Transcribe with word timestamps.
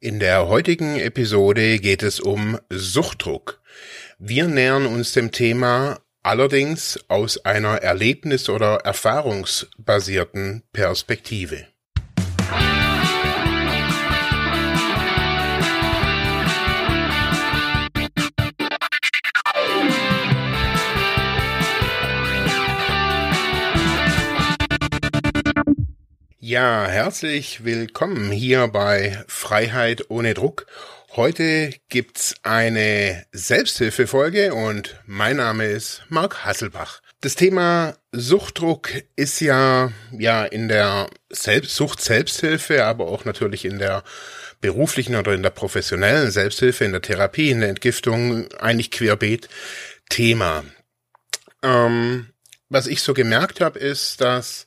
In 0.00 0.20
der 0.20 0.46
heutigen 0.46 0.94
Episode 0.94 1.80
geht 1.80 2.04
es 2.04 2.20
um 2.20 2.56
Suchtdruck. 2.70 3.60
Wir 4.20 4.46
nähern 4.46 4.86
uns 4.86 5.12
dem 5.12 5.32
Thema 5.32 5.98
allerdings 6.22 7.00
aus 7.08 7.44
einer 7.44 7.82
erlebnis- 7.82 8.48
oder 8.48 8.76
erfahrungsbasierten 8.84 10.62
Perspektive. 10.72 11.66
Ja, 26.48 26.86
herzlich 26.86 27.64
willkommen 27.64 28.30
hier 28.30 28.68
bei 28.68 29.22
Freiheit 29.28 30.06
ohne 30.08 30.32
Druck. 30.32 30.64
Heute 31.14 31.74
gibt's 31.90 32.36
eine 32.42 33.26
Selbsthilfefolge 33.32 34.54
und 34.54 34.98
mein 35.04 35.36
Name 35.36 35.66
ist 35.66 36.04
Marc 36.08 36.46
Hasselbach. 36.46 37.02
Das 37.20 37.34
Thema 37.34 37.98
Suchtdruck 38.12 38.88
ist 39.14 39.40
ja, 39.40 39.92
ja 40.10 40.46
in 40.46 40.68
der 40.68 41.10
Selbst 41.28 41.76
Sucht 41.76 42.00
Selbsthilfe, 42.00 42.86
aber 42.86 43.08
auch 43.08 43.26
natürlich 43.26 43.66
in 43.66 43.78
der 43.78 44.02
beruflichen 44.62 45.16
oder 45.16 45.34
in 45.34 45.42
der 45.42 45.50
professionellen 45.50 46.30
Selbsthilfe, 46.30 46.86
in 46.86 46.92
der 46.92 47.02
Therapie, 47.02 47.50
in 47.50 47.60
der 47.60 47.68
Entgiftung 47.68 48.50
eigentlich 48.54 48.90
querbeet 48.90 49.50
Thema. 50.08 50.64
Ähm, 51.62 52.30
was 52.70 52.86
ich 52.86 53.02
so 53.02 53.12
gemerkt 53.12 53.60
habe, 53.60 53.78
ist, 53.78 54.22
dass 54.22 54.66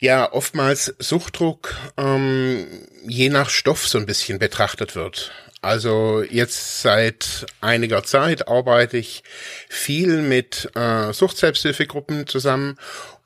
ja 0.00 0.32
oftmals 0.32 0.94
Suchtdruck 0.98 1.76
ähm, 1.96 2.66
je 3.06 3.28
nach 3.28 3.50
Stoff 3.50 3.86
so 3.86 3.98
ein 3.98 4.06
bisschen 4.06 4.38
betrachtet 4.38 4.96
wird. 4.96 5.32
Also 5.62 6.22
jetzt 6.22 6.80
seit 6.80 7.46
einiger 7.60 8.02
Zeit 8.02 8.48
arbeite 8.48 8.96
ich 8.96 9.22
viel 9.68 10.22
mit 10.22 10.70
äh, 10.74 11.12
Suchtselbsthilfegruppen 11.12 12.26
zusammen 12.26 12.76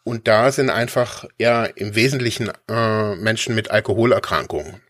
und 0.02 0.27
da 0.27 0.50
sind 0.50 0.69
einfach 0.69 1.25
ja 1.39 1.64
im 1.64 1.95
Wesentlichen 1.95 2.50
äh, 2.69 3.14
Menschen 3.14 3.55
mit 3.55 3.70
Alkoholerkrankungen. 3.70 4.83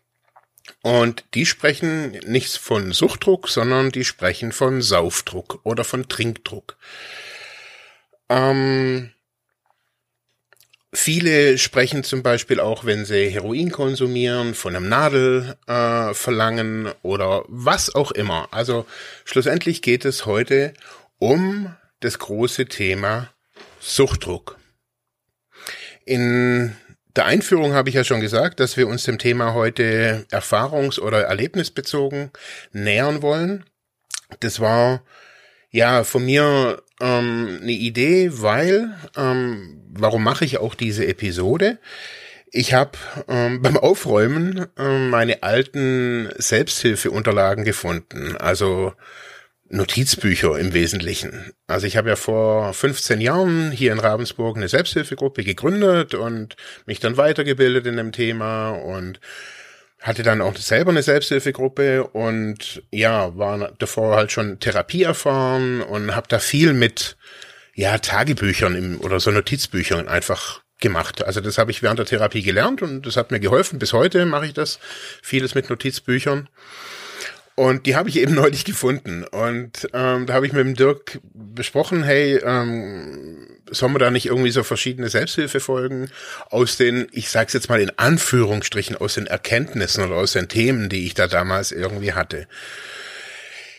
Und 0.81 1.23
die 1.33 1.45
sprechen 1.45 2.11
nichts 2.25 2.57
von 2.57 2.91
Suchtdruck, 2.91 3.47
sondern 3.47 3.91
die 3.91 4.05
sprechen 4.05 4.51
von 4.51 4.81
Saufdruck 4.81 5.59
oder 5.63 5.83
von 5.83 6.07
Trinkdruck. 6.07 6.77
Ähm, 8.29 9.11
Viele 10.95 11.57
sprechen 11.57 12.05
zum 12.05 12.23
Beispiel 12.23 12.61
auch, 12.61 12.85
wenn 12.85 13.03
sie 13.03 13.29
Heroin 13.29 13.69
konsumieren, 13.69 14.53
von 14.53 14.75
einem 14.75 14.87
Nadelverlangen 14.87 16.85
äh, 16.85 16.93
oder 17.01 17.43
was 17.47 17.93
auch 17.93 18.11
immer. 18.11 18.47
Also 18.51 18.85
schlussendlich 19.25 19.81
geht 19.81 20.05
es 20.05 20.25
heute 20.25 20.73
um 21.19 21.75
das 21.99 22.17
große 22.17 22.67
Thema 22.67 23.29
Suchtdruck. 23.81 24.57
In 26.05 26.75
der 27.17 27.25
Einführung 27.25 27.73
habe 27.73 27.89
ich 27.89 27.95
ja 27.95 28.05
schon 28.05 28.21
gesagt, 28.21 28.61
dass 28.61 28.77
wir 28.77 28.87
uns 28.87 29.03
dem 29.03 29.19
Thema 29.19 29.53
heute 29.53 30.25
erfahrungs- 30.31 30.99
oder 30.99 31.23
erlebnisbezogen 31.23 32.31
nähern 32.71 33.21
wollen. 33.21 33.65
Das 34.39 34.61
war 34.61 35.03
ja 35.71 36.05
von 36.05 36.23
mir 36.25 36.81
ähm, 37.01 37.59
eine 37.61 37.71
Idee, 37.71 38.29
weil, 38.33 38.95
ähm, 39.17 39.81
warum 39.89 40.23
mache 40.23 40.45
ich 40.45 40.57
auch 40.57 40.75
diese 40.75 41.05
Episode? 41.05 41.79
Ich 42.51 42.73
habe 42.73 42.97
ähm, 43.27 43.61
beim 43.63 43.77
Aufräumen 43.77 44.65
ähm, 44.77 45.09
meine 45.09 45.43
alten 45.43 46.29
Selbsthilfeunterlagen 46.37 47.65
gefunden, 47.65 48.35
also 48.37 48.93
Notizbücher 49.67 50.59
im 50.59 50.73
Wesentlichen. 50.73 51.51
Also 51.67 51.87
ich 51.87 51.97
habe 51.97 52.09
ja 52.09 52.15
vor 52.15 52.73
15 52.73 53.19
Jahren 53.19 53.71
hier 53.71 53.91
in 53.91 53.99
Ravensburg 53.99 54.57
eine 54.57 54.67
Selbsthilfegruppe 54.67 55.43
gegründet 55.43 56.13
und 56.13 56.55
mich 56.85 56.99
dann 56.99 57.17
weitergebildet 57.17 57.87
in 57.87 57.97
dem 57.97 58.11
Thema 58.11 58.69
und 58.69 59.19
hatte 60.01 60.23
dann 60.23 60.41
auch 60.41 60.55
selber 60.57 60.91
eine 60.91 61.03
Selbsthilfegruppe 61.03 62.03
und 62.03 62.83
ja, 62.91 63.35
war 63.37 63.71
davor 63.79 64.15
halt 64.15 64.31
schon 64.31 64.59
Therapie 64.59 65.03
erfahren 65.03 65.81
und 65.81 66.15
habe 66.15 66.27
da 66.27 66.39
viel 66.39 66.73
mit 66.73 67.17
ja 67.73 67.97
Tagebüchern 67.97 68.75
im, 68.75 69.01
oder 69.01 69.19
so 69.19 69.31
Notizbüchern 69.31 70.07
einfach 70.07 70.61
gemacht. 70.79 71.23
Also 71.23 71.41
das 71.41 71.57
habe 71.57 71.71
ich 71.71 71.81
während 71.81 71.99
der 71.99 72.05
Therapie 72.05 72.41
gelernt 72.41 72.81
und 72.81 73.05
das 73.05 73.17
hat 73.17 73.31
mir 73.31 73.39
geholfen. 73.39 73.79
Bis 73.79 73.93
heute 73.93 74.25
mache 74.25 74.45
ich 74.45 74.53
das 74.53 74.79
vieles 75.21 75.55
mit 75.55 75.69
Notizbüchern. 75.69 76.49
Und 77.55 77.85
die 77.85 77.95
habe 77.95 78.09
ich 78.09 78.19
eben 78.19 78.33
neulich 78.35 78.65
gefunden. 78.65 79.23
Und 79.23 79.87
ähm, 79.93 80.25
da 80.25 80.33
habe 80.33 80.45
ich 80.45 80.53
mit 80.53 80.65
dem 80.65 80.75
Dirk 80.75 81.19
besprochen, 81.33 82.03
hey, 82.03 82.37
ähm, 82.43 83.47
sollen 83.71 83.93
wir 83.93 83.99
da 83.99 84.11
nicht 84.11 84.27
irgendwie 84.27 84.51
so 84.51 84.63
verschiedene 84.63 85.09
Selbsthilfefolgen 85.09 86.09
aus 86.49 86.77
den, 86.77 87.07
ich 87.11 87.29
sag's 87.29 87.53
jetzt 87.53 87.69
mal 87.69 87.81
in 87.81 87.91
Anführungsstrichen, 87.97 88.95
aus 88.95 89.15
den 89.15 89.27
Erkenntnissen 89.27 90.03
oder 90.03 90.15
aus 90.15 90.33
den 90.33 90.49
Themen, 90.49 90.89
die 90.89 91.05
ich 91.05 91.13
da 91.13 91.27
damals 91.27 91.71
irgendwie 91.71 92.13
hatte. 92.13 92.47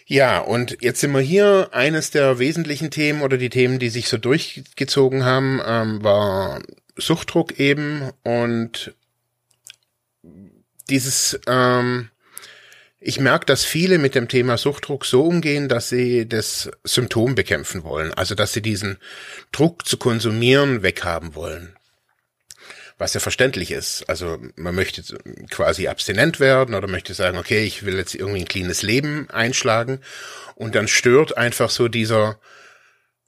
Ja, 0.08 0.38
und 0.38 0.78
jetzt 0.80 1.00
sind 1.00 1.12
wir 1.12 1.20
hier. 1.20 1.70
Eines 1.72 2.10
der 2.10 2.38
wesentlichen 2.38 2.90
Themen 2.90 3.22
oder 3.22 3.38
die 3.38 3.50
Themen, 3.50 3.80
die 3.80 3.88
sich 3.90 4.08
so 4.08 4.18
durchgezogen 4.18 5.24
haben, 5.24 5.60
ähm, 5.66 6.02
war 6.02 6.62
Suchtdruck 6.96 7.58
eben 7.58 8.10
und 8.22 8.94
dieses 10.88 11.38
ähm, 11.48 12.10
ich 13.06 13.20
merke, 13.20 13.46
dass 13.46 13.64
viele 13.64 13.98
mit 13.98 14.16
dem 14.16 14.26
Thema 14.26 14.58
Suchtdruck 14.58 15.04
so 15.04 15.22
umgehen, 15.22 15.68
dass 15.68 15.88
sie 15.88 16.28
das 16.28 16.68
Symptom 16.82 17.36
bekämpfen 17.36 17.84
wollen. 17.84 18.12
Also, 18.12 18.34
dass 18.34 18.52
sie 18.52 18.62
diesen 18.62 18.98
Druck 19.52 19.86
zu 19.86 19.96
konsumieren 19.96 20.82
weghaben 20.82 21.36
wollen. 21.36 21.76
Was 22.98 23.14
ja 23.14 23.20
verständlich 23.20 23.70
ist. 23.70 24.08
Also, 24.08 24.38
man 24.56 24.74
möchte 24.74 25.04
quasi 25.50 25.86
abstinent 25.86 26.40
werden 26.40 26.74
oder 26.74 26.88
möchte 26.88 27.14
sagen, 27.14 27.38
okay, 27.38 27.64
ich 27.64 27.86
will 27.86 27.96
jetzt 27.96 28.16
irgendwie 28.16 28.40
ein 28.40 28.48
cleanes 28.48 28.82
Leben 28.82 29.30
einschlagen. 29.30 30.00
Und 30.56 30.74
dann 30.74 30.88
stört 30.88 31.36
einfach 31.36 31.70
so 31.70 31.86
dieser, 31.86 32.40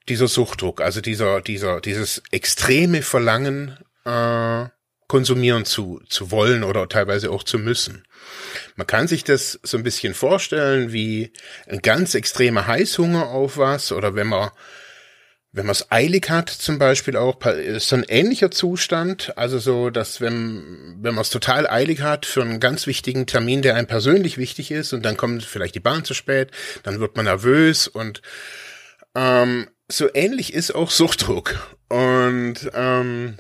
dieser 0.09 0.27
Suchtdruck, 0.27 0.81
also 0.81 1.01
dieser, 1.01 1.41
dieser, 1.41 1.81
dieses 1.81 2.21
extreme 2.33 3.03
Verlangen, 3.03 3.79
äh, 4.05 4.67
konsumieren 5.09 5.65
zu, 5.65 6.01
zu 6.09 6.31
wollen 6.31 6.63
oder 6.63 6.89
teilweise 6.89 7.31
auch 7.31 7.43
zu 7.43 7.59
müssen. 7.59 8.05
Man 8.77 8.87
kann 8.87 9.09
sich 9.09 9.25
das 9.25 9.59
so 9.63 9.77
ein 9.77 9.83
bisschen 9.83 10.15
vorstellen 10.15 10.93
wie 10.93 11.33
ein 11.67 11.81
ganz 11.81 12.15
extremer 12.15 12.67
Heißhunger 12.67 13.29
auf 13.29 13.57
was 13.57 13.91
oder 13.91 14.15
wenn 14.15 14.29
man 14.29 14.51
wenn 15.51 15.65
man 15.65 15.73
es 15.73 15.91
eilig 15.91 16.29
hat, 16.29 16.51
zum 16.51 16.79
Beispiel 16.79 17.17
auch, 17.17 17.45
ist 17.47 17.89
so 17.89 17.97
ein 17.97 18.05
ähnlicher 18.07 18.51
Zustand. 18.51 19.37
Also 19.37 19.59
so, 19.59 19.89
dass 19.89 20.21
wenn, 20.21 20.99
wenn 21.01 21.15
man 21.15 21.23
es 21.23 21.31
total 21.31 21.67
eilig 21.67 22.03
hat 22.03 22.27
für 22.27 22.43
einen 22.43 22.61
ganz 22.61 22.87
wichtigen 22.87 23.27
Termin, 23.27 23.63
der 23.63 23.75
einem 23.75 23.87
persönlich 23.87 24.37
wichtig 24.37 24.71
ist, 24.71 24.93
und 24.93 25.05
dann 25.05 25.17
kommt 25.17 25.43
vielleicht 25.43 25.75
die 25.75 25.81
Bahn 25.81 26.05
zu 26.05 26.13
spät, 26.13 26.51
dann 26.83 27.01
wird 27.01 27.17
man 27.17 27.25
nervös 27.25 27.89
und 27.89 28.21
ähm, 29.15 29.69
so 29.89 30.09
ähnlich 30.13 30.53
ist 30.53 30.75
auch 30.75 30.91
Suchtdruck. 30.91 31.55
Und 31.89 32.71
ähm, 32.75 33.39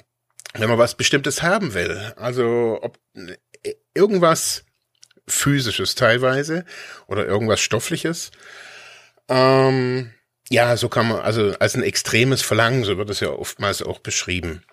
wenn 0.54 0.69
man 0.69 0.78
was 0.78 0.97
Bestimmtes 0.97 1.42
haben 1.42 1.75
will, 1.75 2.12
also 2.16 2.78
ob 2.82 2.98
äh, 3.14 3.75
irgendwas 3.94 4.64
physisches 5.26 5.94
teilweise 5.94 6.64
oder 7.06 7.26
irgendwas 7.26 7.60
stoffliches, 7.60 8.31
ähm, 9.28 10.12
ja, 10.50 10.76
so 10.76 10.88
kann 10.88 11.08
man, 11.08 11.20
also 11.20 11.54
als 11.58 11.75
ein 11.75 11.82
extremes 11.82 12.42
Verlangen, 12.42 12.84
so 12.84 12.97
wird 12.97 13.10
es 13.10 13.20
ja 13.20 13.28
oftmals 13.28 13.82
auch 13.82 13.98
beschrieben. 13.98 14.64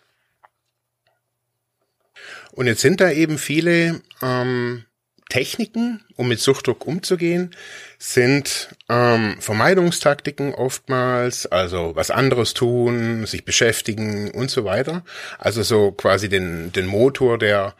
Und 2.54 2.68
jetzt 2.68 2.80
sind 2.82 3.02
da 3.02 3.12
eben 3.12 3.38
viele 3.38 4.02
ähm, 4.22 4.86
Techniken, 5.30 6.04
um 6.16 6.28
mit 6.28 6.40
Suchtdruck 6.40 6.86
umzugehen, 6.86 7.52
sind 7.98 8.70
ähm, 8.90 9.36
Vermeidungstaktiken 9.40 10.54
oftmals, 10.54 11.48
also 11.48 11.96
was 11.96 12.12
anderes 12.12 12.54
tun, 12.54 13.26
sich 13.26 13.44
beschäftigen 13.44 14.32
und 14.32 14.52
so 14.52 14.66
weiter. 14.66 15.04
Also 15.40 15.64
so 15.64 15.92
quasi 15.92 16.30
den, 16.30 16.72
den 16.72 16.86
Motor 16.86 17.38
der 17.38 17.74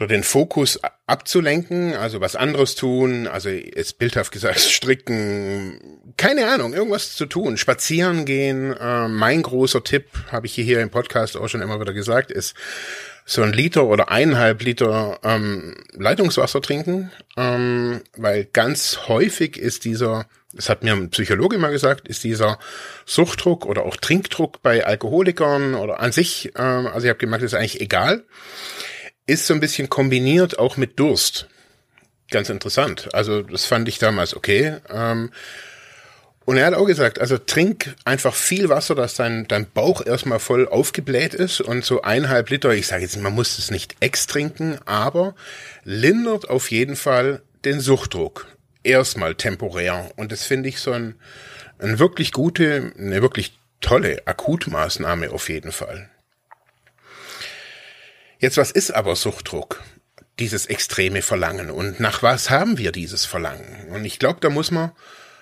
oder 0.00 0.08
den 0.08 0.22
Fokus 0.22 0.80
abzulenken, 1.06 1.94
also 1.94 2.22
was 2.22 2.34
anderes 2.34 2.74
tun, 2.74 3.26
also 3.26 3.50
jetzt 3.50 3.98
bildhaft 3.98 4.32
gesagt 4.32 4.60
stricken, 4.60 5.78
keine 6.16 6.48
Ahnung, 6.48 6.72
irgendwas 6.72 7.14
zu 7.14 7.26
tun, 7.26 7.58
spazieren 7.58 8.24
gehen. 8.24 8.72
Äh, 8.72 9.08
mein 9.08 9.42
großer 9.42 9.84
Tipp, 9.84 10.06
habe 10.32 10.46
ich 10.46 10.54
hier 10.54 10.80
im 10.80 10.88
Podcast 10.88 11.36
auch 11.36 11.48
schon 11.48 11.60
immer 11.60 11.78
wieder 11.80 11.92
gesagt, 11.92 12.30
ist 12.30 12.54
so 13.26 13.42
ein 13.42 13.52
Liter 13.52 13.84
oder 13.84 14.10
eineinhalb 14.10 14.62
Liter 14.62 15.20
ähm, 15.22 15.76
Leitungswasser 15.92 16.62
trinken, 16.62 17.12
ähm, 17.36 18.00
weil 18.16 18.46
ganz 18.46 19.00
häufig 19.06 19.58
ist 19.58 19.84
dieser, 19.84 20.24
das 20.54 20.70
hat 20.70 20.82
mir 20.82 20.94
ein 20.94 21.10
Psychologe 21.10 21.58
mal 21.58 21.72
gesagt, 21.72 22.08
ist 22.08 22.24
dieser 22.24 22.58
Suchtdruck 23.04 23.66
oder 23.66 23.84
auch 23.84 23.96
Trinkdruck 23.96 24.62
bei 24.62 24.86
Alkoholikern 24.86 25.74
oder 25.74 26.00
an 26.00 26.10
sich, 26.10 26.52
ähm, 26.56 26.86
also 26.86 27.04
ich 27.04 27.10
habe 27.10 27.18
gemerkt, 27.18 27.44
ist 27.44 27.54
eigentlich 27.54 27.82
egal, 27.82 28.24
ist 29.30 29.46
so 29.46 29.54
ein 29.54 29.60
bisschen 29.60 29.88
kombiniert 29.88 30.58
auch 30.58 30.76
mit 30.76 30.98
Durst. 30.98 31.46
ganz 32.30 32.48
interessant. 32.48 33.08
Also 33.12 33.42
das 33.42 33.64
fand 33.64 33.88
ich 33.88 33.98
damals 33.98 34.36
okay. 34.36 34.76
Ähm, 34.88 35.30
und 36.44 36.56
er 36.56 36.66
hat 36.66 36.74
auch 36.74 36.86
gesagt, 36.86 37.20
also 37.20 37.38
trink 37.38 37.94
einfach 38.04 38.34
viel 38.34 38.68
Wasser, 38.68 38.96
dass 38.96 39.14
dein, 39.14 39.46
dein 39.46 39.70
Bauch 39.70 40.04
erstmal 40.04 40.40
voll 40.40 40.66
aufgebläht 40.66 41.32
ist 41.32 41.60
und 41.60 41.84
so 41.84 42.02
eineinhalb 42.02 42.50
Liter, 42.50 42.70
ich 42.70 42.88
sage 42.88 43.02
jetzt, 43.02 43.16
man 43.18 43.34
muss 43.34 43.58
es 43.58 43.70
nicht 43.70 43.94
ex 44.00 44.26
trinken, 44.26 44.78
aber 44.84 45.36
lindert 45.84 46.50
auf 46.50 46.72
jeden 46.72 46.96
Fall 46.96 47.42
den 47.64 47.78
Suchtdruck. 47.78 48.48
Erstmal 48.82 49.36
temporär. 49.36 50.10
Und 50.16 50.32
das 50.32 50.44
finde 50.44 50.68
ich 50.68 50.80
so 50.80 50.90
ein, 50.90 51.14
ein 51.78 52.00
wirklich 52.00 52.32
gute, 52.32 52.92
eine 52.98 53.22
wirklich 53.22 53.56
tolle 53.80 54.26
Akutmaßnahme 54.26 55.30
auf 55.30 55.48
jeden 55.48 55.70
Fall. 55.70 56.09
Jetzt, 58.40 58.56
was 58.56 58.70
ist 58.70 58.90
aber 58.92 59.16
Suchtdruck? 59.16 59.82
Dieses 60.38 60.64
extreme 60.64 61.20
Verlangen. 61.20 61.70
Und 61.70 62.00
nach 62.00 62.22
was 62.22 62.48
haben 62.48 62.78
wir 62.78 62.90
dieses 62.90 63.26
Verlangen? 63.26 63.88
Und 63.90 64.06
ich 64.06 64.18
glaube, 64.18 64.40
da 64.40 64.48
muss 64.48 64.70
man, 64.70 64.92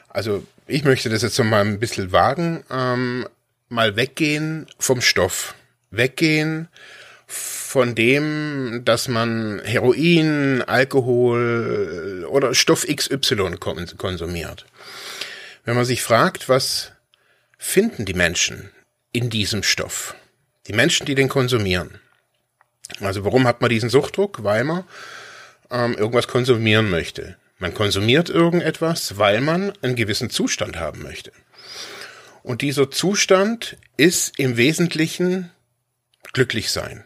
also 0.08 0.44
ich 0.66 0.82
möchte 0.82 1.08
das 1.08 1.22
jetzt 1.22 1.38
noch 1.38 1.46
mal 1.46 1.60
ein 1.60 1.78
bisschen 1.78 2.10
wagen, 2.10 2.64
ähm, 2.70 3.28
mal 3.68 3.94
weggehen 3.94 4.66
vom 4.80 5.00
Stoff. 5.00 5.54
Weggehen 5.92 6.66
von 7.28 7.94
dem, 7.94 8.82
dass 8.84 9.06
man 9.06 9.60
Heroin, 9.62 10.62
Alkohol 10.62 12.26
oder 12.28 12.52
Stoff 12.52 12.84
XY 12.84 13.58
konsumiert. 13.96 14.66
Wenn 15.64 15.76
man 15.76 15.84
sich 15.84 16.02
fragt, 16.02 16.48
was 16.48 16.92
finden 17.58 18.06
die 18.06 18.14
Menschen 18.14 18.70
in 19.12 19.30
diesem 19.30 19.62
Stoff? 19.62 20.16
Die 20.66 20.72
Menschen, 20.72 21.06
die 21.06 21.14
den 21.14 21.28
konsumieren. 21.28 22.00
Also 23.00 23.25
warum 23.25 23.46
hat 23.46 23.61
man 23.61 23.70
diesen 23.70 23.90
Suchtdruck? 23.90 24.43
Weil 24.44 24.64
man 24.64 24.85
ähm, 25.70 25.94
irgendwas 25.94 26.29
konsumieren 26.29 26.90
möchte. 26.90 27.37
Man 27.58 27.75
konsumiert 27.75 28.31
irgendetwas, 28.31 29.19
weil 29.19 29.40
man 29.40 29.73
einen 29.82 29.96
gewissen 29.96 30.31
Zustand 30.31 30.79
haben 30.79 31.02
möchte. 31.02 31.32
Und 32.43 32.62
dieser 32.62 32.90
Zustand 32.90 33.76
ist 33.96 34.38
im 34.38 34.56
Wesentlichen 34.56 35.50
glücklich 36.32 36.70
sein. 36.70 37.05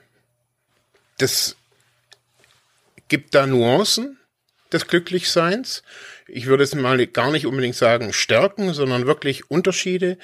Das 1.18 1.56
gibt 3.08 3.34
da 3.34 3.46
Nuancen 3.46 4.18
des 4.72 4.86
Glücklichseins. 4.86 5.82
Ich 6.28 6.46
würde 6.46 6.64
es 6.64 6.74
mal 6.74 7.06
gar 7.06 7.30
nicht 7.30 7.46
unbedingt 7.46 7.74
sagen 7.74 8.12
Stärken, 8.12 8.72
sondern 8.72 9.06
wirklich 9.06 9.50
Unterschiede, 9.50 10.18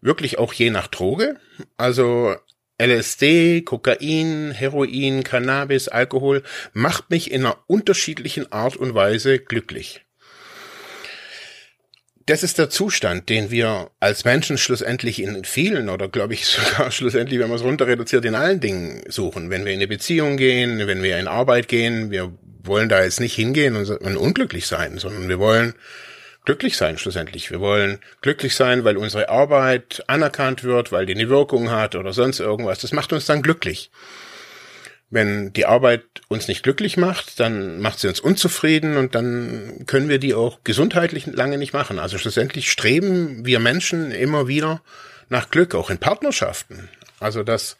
wirklich 0.00 0.38
auch 0.38 0.52
je 0.52 0.70
nach 0.70 0.88
Droge. 0.88 1.38
Also 1.76 2.36
LSD, 2.78 3.62
Kokain, 3.62 4.50
Heroin, 4.50 5.22
Cannabis, 5.22 5.88
Alkohol 5.88 6.42
macht 6.72 7.10
mich 7.10 7.30
in 7.30 7.44
einer 7.44 7.58
unterschiedlichen 7.66 8.50
Art 8.50 8.76
und 8.76 8.94
Weise 8.94 9.38
glücklich. 9.38 10.04
Das 12.26 12.42
ist 12.42 12.58
der 12.58 12.70
Zustand, 12.70 13.28
den 13.28 13.50
wir 13.50 13.90
als 14.00 14.24
Menschen 14.24 14.56
schlussendlich 14.56 15.20
in 15.20 15.44
vielen 15.44 15.90
oder 15.90 16.08
glaube 16.08 16.34
ich 16.34 16.46
sogar 16.46 16.90
schlussendlich, 16.90 17.38
wenn 17.38 17.48
man 17.48 17.58
es 17.58 17.64
runter 17.64 17.86
reduziert, 17.86 18.24
in 18.24 18.34
allen 18.34 18.60
Dingen 18.60 19.02
suchen. 19.08 19.50
Wenn 19.50 19.64
wir 19.64 19.72
in 19.72 19.78
eine 19.78 19.88
Beziehung 19.88 20.36
gehen, 20.36 20.86
wenn 20.86 21.02
wir 21.02 21.18
in 21.18 21.28
Arbeit 21.28 21.68
gehen, 21.68 22.10
wir 22.10 22.32
wollen 22.62 22.88
da 22.88 23.04
jetzt 23.04 23.20
nicht 23.20 23.34
hingehen 23.34 23.76
und 23.76 24.16
unglücklich 24.16 24.66
sein, 24.66 24.98
sondern 24.98 25.28
wir 25.28 25.38
wollen 25.38 25.74
glücklich 26.44 26.76
sein 26.76 26.98
schlussendlich. 26.98 27.50
Wir 27.50 27.60
wollen 27.60 27.98
glücklich 28.20 28.54
sein, 28.54 28.84
weil 28.84 28.96
unsere 28.96 29.28
Arbeit 29.28 30.04
anerkannt 30.06 30.64
wird, 30.64 30.92
weil 30.92 31.06
die 31.06 31.14
eine 31.14 31.28
Wirkung 31.28 31.70
hat 31.70 31.94
oder 31.94 32.12
sonst 32.12 32.40
irgendwas. 32.40 32.80
Das 32.80 32.92
macht 32.92 33.12
uns 33.12 33.26
dann 33.26 33.42
glücklich. 33.42 33.90
Wenn 35.10 35.52
die 35.52 35.66
Arbeit 35.66 36.04
uns 36.28 36.48
nicht 36.48 36.62
glücklich 36.62 36.96
macht, 36.96 37.38
dann 37.38 37.78
macht 37.80 38.00
sie 38.00 38.08
uns 38.08 38.20
unzufrieden 38.20 38.96
und 38.96 39.14
dann 39.14 39.84
können 39.86 40.08
wir 40.08 40.18
die 40.18 40.34
auch 40.34 40.60
gesundheitlich 40.64 41.26
lange 41.26 41.58
nicht 41.58 41.72
machen. 41.72 41.98
Also 41.98 42.18
schlussendlich 42.18 42.70
streben 42.70 43.44
wir 43.46 43.60
Menschen 43.60 44.10
immer 44.10 44.48
wieder 44.48 44.82
nach 45.28 45.50
Glück, 45.50 45.74
auch 45.74 45.90
in 45.90 45.98
Partnerschaften. 45.98 46.88
Also 47.20 47.42
dass 47.42 47.76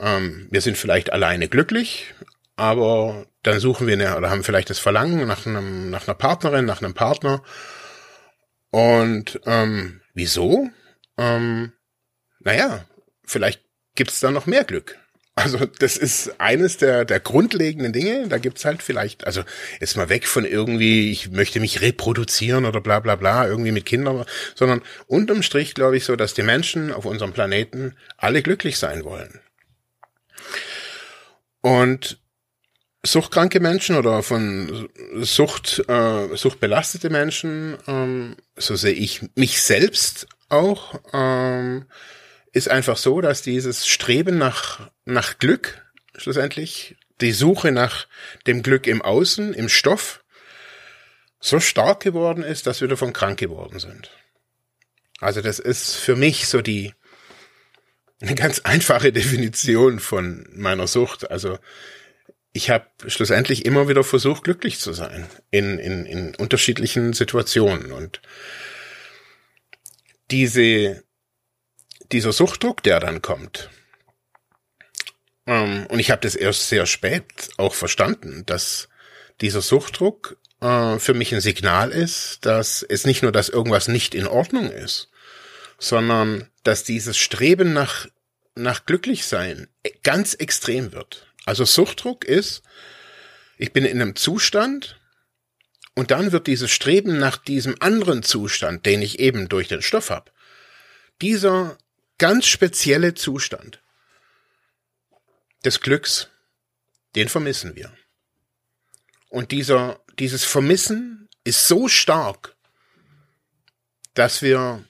ähm, 0.00 0.48
wir 0.50 0.60
sind 0.60 0.78
vielleicht 0.78 1.12
alleine 1.12 1.48
glücklich, 1.48 2.14
aber 2.56 3.26
dann 3.46 3.60
suchen 3.60 3.86
wir 3.86 3.94
eine, 3.94 4.16
oder 4.16 4.30
haben 4.30 4.44
vielleicht 4.44 4.70
das 4.70 4.78
Verlangen 4.78 5.26
nach 5.26 5.46
einem, 5.46 5.90
nach 5.90 6.06
einer 6.06 6.14
Partnerin, 6.14 6.64
nach 6.64 6.82
einem 6.82 6.94
Partner 6.94 7.42
und 8.70 9.40
ähm, 9.46 10.00
wieso? 10.14 10.68
Ähm, 11.16 11.72
naja, 12.40 12.84
vielleicht 13.24 13.62
gibt's 13.94 14.20
da 14.20 14.30
noch 14.30 14.46
mehr 14.46 14.64
Glück. 14.64 14.98
Also 15.38 15.66
das 15.78 15.98
ist 15.98 16.40
eines 16.40 16.78
der, 16.78 17.04
der 17.04 17.20
grundlegenden 17.20 17.92
Dinge. 17.92 18.26
Da 18.26 18.38
gibt's 18.38 18.64
halt 18.64 18.82
vielleicht, 18.82 19.26
also 19.26 19.44
jetzt 19.80 19.96
mal 19.96 20.08
weg 20.08 20.26
von 20.26 20.46
irgendwie, 20.46 21.10
ich 21.10 21.30
möchte 21.30 21.60
mich 21.60 21.82
reproduzieren 21.82 22.64
oder 22.64 22.80
bla 22.80 23.00
bla 23.00 23.16
bla, 23.16 23.46
irgendwie 23.46 23.72
mit 23.72 23.84
Kindern, 23.84 24.24
sondern 24.54 24.82
unterm 25.06 25.42
Strich 25.42 25.74
glaube 25.74 25.98
ich 25.98 26.04
so, 26.04 26.16
dass 26.16 26.32
die 26.32 26.42
Menschen 26.42 26.90
auf 26.90 27.04
unserem 27.04 27.34
Planeten 27.34 27.96
alle 28.16 28.42
glücklich 28.42 28.78
sein 28.78 29.04
wollen. 29.04 29.40
Und 31.60 32.18
suchtkranke 33.06 33.60
Menschen 33.60 33.96
oder 33.96 34.22
von 34.22 34.88
Sucht, 35.16 35.84
äh, 35.88 36.36
suchtbelastete 36.36 37.10
Menschen, 37.10 37.76
ähm, 37.86 38.36
so 38.56 38.76
sehe 38.76 38.92
ich 38.92 39.22
mich 39.34 39.62
selbst 39.62 40.26
auch, 40.48 41.00
ähm, 41.12 41.86
ist 42.52 42.68
einfach 42.68 42.96
so, 42.96 43.20
dass 43.20 43.42
dieses 43.42 43.86
Streben 43.86 44.38
nach, 44.38 44.90
nach 45.04 45.38
Glück 45.38 45.82
schlussendlich, 46.16 46.96
die 47.20 47.32
Suche 47.32 47.72
nach 47.72 48.06
dem 48.46 48.62
Glück 48.62 48.86
im 48.86 49.02
Außen, 49.02 49.54
im 49.54 49.68
Stoff, 49.68 50.22
so 51.40 51.60
stark 51.60 52.00
geworden 52.00 52.42
ist, 52.42 52.66
dass 52.66 52.80
wir 52.80 52.88
davon 52.88 53.12
krank 53.12 53.38
geworden 53.38 53.78
sind. 53.78 54.10
Also 55.20 55.40
das 55.40 55.58
ist 55.58 55.94
für 55.94 56.16
mich 56.16 56.48
so 56.48 56.60
die 56.60 56.92
eine 58.20 58.34
ganz 58.34 58.60
einfache 58.64 59.12
Definition 59.12 60.00
von 60.00 60.46
meiner 60.52 60.86
Sucht. 60.86 61.30
Also 61.30 61.58
ich 62.56 62.70
habe 62.70 62.86
schlussendlich 63.06 63.66
immer 63.66 63.86
wieder 63.86 64.02
versucht, 64.02 64.44
glücklich 64.44 64.80
zu 64.80 64.94
sein 64.94 65.26
in, 65.50 65.78
in, 65.78 66.06
in 66.06 66.34
unterschiedlichen 66.34 67.12
Situationen. 67.12 67.92
Und 67.92 68.22
diese, 70.30 71.04
dieser 72.12 72.32
Suchtdruck, 72.32 72.82
der 72.82 72.98
dann 72.98 73.20
kommt, 73.20 73.68
ähm, 75.46 75.86
und 75.88 75.98
ich 75.98 76.10
habe 76.10 76.22
das 76.22 76.34
erst 76.34 76.68
sehr 76.68 76.86
spät 76.86 77.50
auch 77.58 77.74
verstanden, 77.74 78.44
dass 78.46 78.88
dieser 79.42 79.60
Suchtdruck 79.60 80.38
äh, 80.62 80.98
für 80.98 81.12
mich 81.12 81.34
ein 81.34 81.42
Signal 81.42 81.90
ist, 81.90 82.38
dass 82.46 82.82
es 82.82 83.04
nicht 83.04 83.22
nur, 83.22 83.32
dass 83.32 83.50
irgendwas 83.50 83.86
nicht 83.86 84.14
in 84.14 84.26
Ordnung 84.26 84.70
ist, 84.70 85.10
sondern 85.78 86.48
dass 86.64 86.84
dieses 86.84 87.18
Streben 87.18 87.74
nach, 87.74 88.06
nach 88.54 88.86
Glücklichsein 88.86 89.68
ganz 90.02 90.32
extrem 90.32 90.92
wird. 90.92 91.25
Also 91.46 91.64
Suchtdruck 91.64 92.24
ist, 92.24 92.62
ich 93.56 93.72
bin 93.72 93.86
in 93.86 94.02
einem 94.02 94.16
Zustand 94.16 95.00
und 95.94 96.10
dann 96.10 96.32
wird 96.32 96.46
dieses 96.46 96.70
Streben 96.70 97.18
nach 97.18 97.38
diesem 97.38 97.76
anderen 97.80 98.22
Zustand, 98.22 98.84
den 98.84 99.00
ich 99.00 99.20
eben 99.20 99.48
durch 99.48 99.68
den 99.68 99.80
Stoff 99.80 100.10
habe, 100.10 100.30
dieser 101.22 101.78
ganz 102.18 102.46
spezielle 102.46 103.14
Zustand 103.14 103.80
des 105.64 105.80
Glücks, 105.80 106.28
den 107.14 107.28
vermissen 107.28 107.76
wir. 107.76 107.96
Und 109.28 109.52
dieser, 109.52 110.00
dieses 110.18 110.44
Vermissen 110.44 111.28
ist 111.44 111.68
so 111.68 111.88
stark, 111.88 112.56
dass 114.14 114.42
wir 114.42 114.84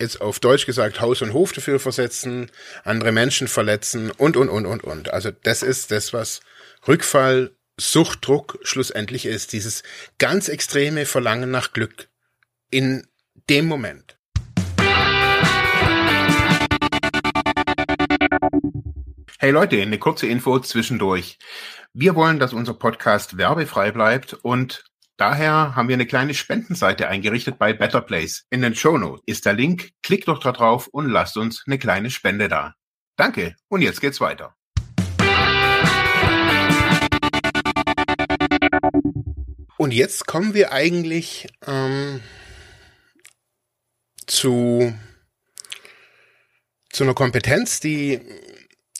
jetzt 0.00 0.20
auf 0.20 0.38
Deutsch 0.38 0.66
gesagt 0.66 1.00
Haus 1.00 1.22
und 1.22 1.32
Hof 1.32 1.52
dafür 1.52 1.80
versetzen, 1.80 2.50
andere 2.84 3.12
Menschen 3.12 3.48
verletzen 3.48 4.10
und, 4.12 4.36
und, 4.36 4.48
und, 4.48 4.66
und, 4.66 4.84
und. 4.84 5.12
Also 5.12 5.30
das 5.30 5.62
ist 5.62 5.90
das, 5.90 6.12
was 6.12 6.40
Rückfall, 6.86 7.50
Suchtdruck 7.80 8.58
schlussendlich 8.62 9.26
ist. 9.26 9.52
Dieses 9.52 9.82
ganz 10.18 10.48
extreme 10.48 11.06
Verlangen 11.06 11.50
nach 11.50 11.72
Glück 11.72 12.08
in 12.70 13.06
dem 13.50 13.66
Moment. 13.66 14.16
Hey 19.40 19.52
Leute, 19.52 19.80
eine 19.80 19.98
kurze 19.98 20.26
Info 20.26 20.58
zwischendurch. 20.58 21.38
Wir 21.92 22.14
wollen, 22.14 22.38
dass 22.38 22.52
unser 22.52 22.74
Podcast 22.74 23.36
werbefrei 23.36 23.92
bleibt 23.92 24.34
und 24.34 24.84
Daher 25.18 25.74
haben 25.74 25.88
wir 25.88 25.94
eine 25.94 26.06
kleine 26.06 26.32
Spendenseite 26.32 27.08
eingerichtet 27.08 27.58
bei 27.58 27.72
Better 27.72 28.00
Place. 28.00 28.46
In 28.50 28.62
den 28.62 28.76
Shownotes 28.76 29.24
ist 29.26 29.46
der 29.46 29.52
Link. 29.52 29.90
Klickt 30.00 30.28
doch 30.28 30.38
da 30.38 30.52
drauf 30.52 30.86
und 30.86 31.08
lasst 31.08 31.36
uns 31.36 31.64
eine 31.66 31.76
kleine 31.76 32.12
Spende 32.12 32.46
da. 32.46 32.76
Danke 33.16 33.56
und 33.66 33.82
jetzt 33.82 34.00
geht's 34.00 34.20
weiter. 34.20 34.54
Und 39.76 39.92
jetzt 39.92 40.28
kommen 40.28 40.54
wir 40.54 40.70
eigentlich 40.70 41.48
ähm, 41.66 42.20
zu, 44.28 44.94
zu 46.90 47.02
einer 47.02 47.14
Kompetenz, 47.14 47.80
die 47.80 48.20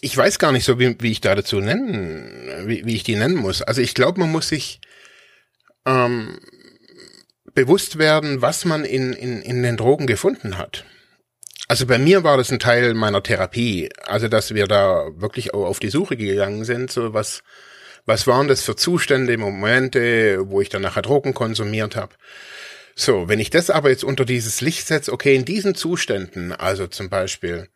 ich 0.00 0.16
weiß 0.16 0.40
gar 0.40 0.50
nicht 0.50 0.64
so, 0.64 0.80
wie, 0.80 1.00
wie 1.00 1.12
ich 1.12 1.20
da 1.20 1.36
dazu 1.36 1.60
nennen, 1.60 2.66
wie, 2.66 2.84
wie 2.84 2.96
ich 2.96 3.04
die 3.04 3.14
nennen 3.14 3.36
muss. 3.36 3.62
Also 3.62 3.80
ich 3.82 3.94
glaube, 3.94 4.18
man 4.18 4.32
muss 4.32 4.48
sich 4.48 4.80
ähm, 5.86 6.38
bewusst 7.54 7.98
werden, 7.98 8.42
was 8.42 8.64
man 8.64 8.84
in, 8.84 9.12
in, 9.12 9.42
in 9.42 9.62
den 9.62 9.76
Drogen 9.76 10.06
gefunden 10.06 10.58
hat. 10.58 10.84
Also 11.66 11.86
bei 11.86 11.98
mir 11.98 12.24
war 12.24 12.36
das 12.36 12.50
ein 12.50 12.58
Teil 12.58 12.94
meiner 12.94 13.22
Therapie, 13.22 13.90
also 14.06 14.28
dass 14.28 14.54
wir 14.54 14.66
da 14.66 15.08
wirklich 15.16 15.52
auf 15.52 15.80
die 15.80 15.90
Suche 15.90 16.16
gegangen 16.16 16.64
sind, 16.64 16.90
so 16.90 17.12
was, 17.12 17.42
was 18.06 18.26
waren 18.26 18.48
das 18.48 18.62
für 18.62 18.74
Zustände, 18.74 19.36
Momente, 19.36 20.48
wo 20.48 20.62
ich 20.62 20.70
dann 20.70 20.82
nachher 20.82 21.02
Drogen 21.02 21.34
konsumiert 21.34 21.94
habe. 21.94 22.14
So, 22.94 23.28
wenn 23.28 23.38
ich 23.38 23.50
das 23.50 23.70
aber 23.70 23.90
jetzt 23.90 24.02
unter 24.02 24.24
dieses 24.24 24.60
Licht 24.60 24.86
setze, 24.86 25.12
okay, 25.12 25.36
in 25.36 25.44
diesen 25.44 25.74
Zuständen, 25.74 26.52
also 26.52 26.86
zum 26.86 27.10
Beispiel, 27.10 27.68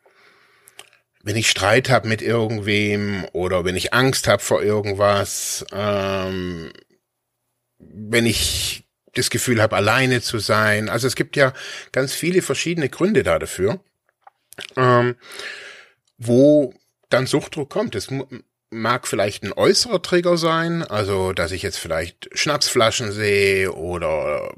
wenn 1.22 1.36
ich 1.36 1.50
Streit 1.50 1.90
habe 1.90 2.08
mit 2.08 2.22
irgendwem 2.22 3.26
oder 3.32 3.64
wenn 3.64 3.76
ich 3.76 3.92
Angst 3.92 4.26
habe 4.26 4.42
vor 4.42 4.62
irgendwas, 4.62 5.66
ähm, 5.70 6.72
wenn 7.92 8.26
ich 8.26 8.84
das 9.14 9.30
Gefühl 9.30 9.60
habe, 9.60 9.76
alleine 9.76 10.22
zu 10.22 10.38
sein. 10.38 10.88
Also 10.88 11.06
es 11.06 11.16
gibt 11.16 11.36
ja 11.36 11.52
ganz 11.92 12.14
viele 12.14 12.42
verschiedene 12.42 12.88
Gründe 12.88 13.22
da 13.22 13.38
dafür, 13.38 13.80
ähm, 14.76 15.16
wo 16.16 16.74
dann 17.10 17.26
Suchtdruck 17.26 17.68
kommt. 17.68 17.94
Es 17.94 18.08
mag 18.70 19.06
vielleicht 19.06 19.42
ein 19.44 19.52
äußerer 19.52 20.00
Trigger 20.00 20.38
sein, 20.38 20.82
also 20.82 21.32
dass 21.32 21.52
ich 21.52 21.62
jetzt 21.62 21.78
vielleicht 21.78 22.30
Schnapsflaschen 22.32 23.12
sehe 23.12 23.72
oder 23.72 24.54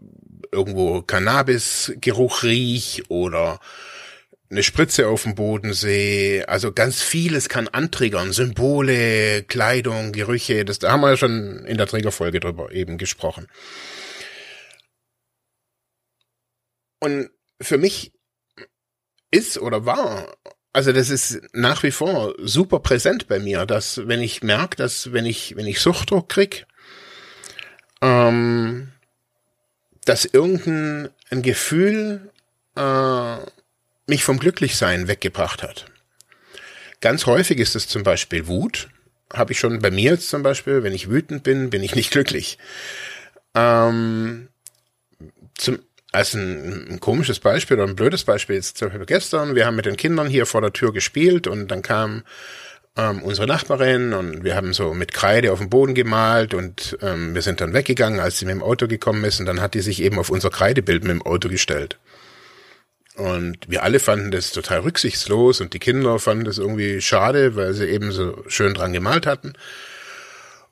irgendwo 0.53 1.03
Cannabisgeruch 1.03 2.45
riech 2.45 3.03
oder 3.09 3.59
eine 4.55 4.63
Spritze 4.63 5.09
auf 5.09 5.25
dem 5.25 5.35
Boden 5.35 5.73
sehe. 5.73 6.49
Also 6.49 6.73
ganz 6.73 7.03
vieles 7.03 7.49
kann 7.49 7.67
antriggern. 7.67 8.33
Symbole, 8.33 9.43
Kleidung, 9.43 10.13
Gerüche. 10.13 10.65
Das 10.65 10.79
da 10.79 10.93
haben 10.93 11.01
wir 11.01 11.11
ja 11.11 11.17
schon 11.17 11.65
in 11.67 11.77
der 11.77 11.89
Triggerfolge 11.89 12.39
drüber 12.39 12.71
eben 12.71 12.97
gesprochen. 12.97 13.49
Und 17.01 17.31
für 17.61 17.79
mich 17.79 18.13
ist 19.33 19.59
oder 19.59 19.85
war, 19.87 20.37
also 20.73 20.93
das 20.93 21.11
ist 21.11 21.43
nach 21.53 21.83
wie 21.83 21.91
vor 21.91 22.35
super 22.39 22.79
präsent 22.79 23.27
bei 23.27 23.41
mir, 23.41 23.67
dass 23.67 24.07
wenn 24.07 24.21
ich 24.21 24.45
merke, 24.45 24.77
dass 24.77 25.13
wenn 25.13 25.27
ich, 25.27 25.57
wenn 25.57 25.67
ich 25.67 25.81
Suchtdruck 25.81 26.29
krieg, 26.29 26.67
ähm, 28.01 28.93
dass 30.05 30.25
irgendein 30.25 31.11
ein 31.31 31.43
Gefühl 31.43 32.31
äh, 32.77 33.37
mich 34.07 34.25
vom 34.25 34.39
Glücklichsein 34.39 35.09
weggebracht 35.09 35.63
hat. 35.63 35.87
Ganz 37.01 37.27
häufig 37.27 37.59
ist 37.59 37.77
es 37.77 37.89
zum 37.89 38.03
Beispiel 38.03 38.47
Wut. 38.47 38.89
Habe 39.33 39.53
ich 39.53 39.59
schon 39.59 39.81
bei 39.81 39.91
mir 39.91 40.13
jetzt 40.13 40.29
zum 40.29 40.43
Beispiel, 40.43 40.83
wenn 40.83 40.93
ich 40.93 41.11
wütend 41.11 41.43
bin, 41.43 41.71
bin 41.71 41.83
ich 41.83 41.95
nicht 41.95 42.11
glücklich. 42.11 42.59
Ähm, 43.55 44.49
zum, 45.57 45.79
als 46.13 46.35
ein, 46.35 46.93
ein, 46.93 47.01
komisches 47.01 47.41
Beispiel 47.41 47.77
oder 47.77 47.89
ein 47.89 47.97
blödes 47.97 48.25
Beispiel 48.25 48.57
jetzt 48.57 48.79
zum 48.79 48.89
Beispiel 48.89 49.07
gestern, 49.07 49.55
wir 49.55 49.67
haben 49.67 49.77
mit 49.77 49.87
den 49.87 49.97
Kindern 49.97 50.29
hier 50.29 50.47
vor 50.47 50.61
der 50.61 50.73
Tür 50.73 50.93
gespielt 50.93 51.47
und 51.47 51.69
dann 51.69 51.83
kam 51.83 52.23
ähm, 52.97 53.23
unsere 53.23 53.47
Nachbarin 53.47 54.13
und 54.13 54.45
wir 54.45 54.55
haben 54.55 54.73
so 54.73 54.95
mit 54.95 55.13
Kreide 55.13 55.53
auf 55.53 55.59
dem 55.59 55.71
Boden 55.71 55.95
gemalt 55.95 56.55
und 56.55 56.97
ähm, 57.03 57.35
wir 57.35 57.43
sind 57.43 57.61
dann 57.61 57.75
weggegangen, 57.75 58.21
als 58.21 58.39
sie 58.39 58.45
mit 58.45 58.55
dem 58.55 58.63
Auto 58.63 58.87
gekommen 58.87 59.25
ist 59.25 59.41
und 59.41 59.47
dann 59.47 59.61
hat 59.61 59.75
die 59.75 59.81
sich 59.81 60.03
eben 60.03 60.19
auf 60.19 60.31
unser 60.31 60.51
Kreidebild 60.51 61.03
mit 61.03 61.11
dem 61.11 61.23
Auto 61.23 61.49
gestellt. 61.49 61.99
Und 63.17 63.59
wir 63.69 63.85
alle 63.85 64.01
fanden 64.01 64.33
das 64.33 64.51
total 64.51 64.81
rücksichtslos 64.81 65.61
und 65.61 65.73
die 65.73 65.79
Kinder 65.79 66.19
fanden 66.19 66.45
das 66.45 66.59
irgendwie 66.59 67.01
schade, 67.01 67.55
weil 67.55 67.73
sie 67.73 67.87
eben 67.87 68.11
so 68.11 68.45
schön 68.49 68.75
dran 68.75 68.93
gemalt 68.93 69.27
hatten. 69.27 69.53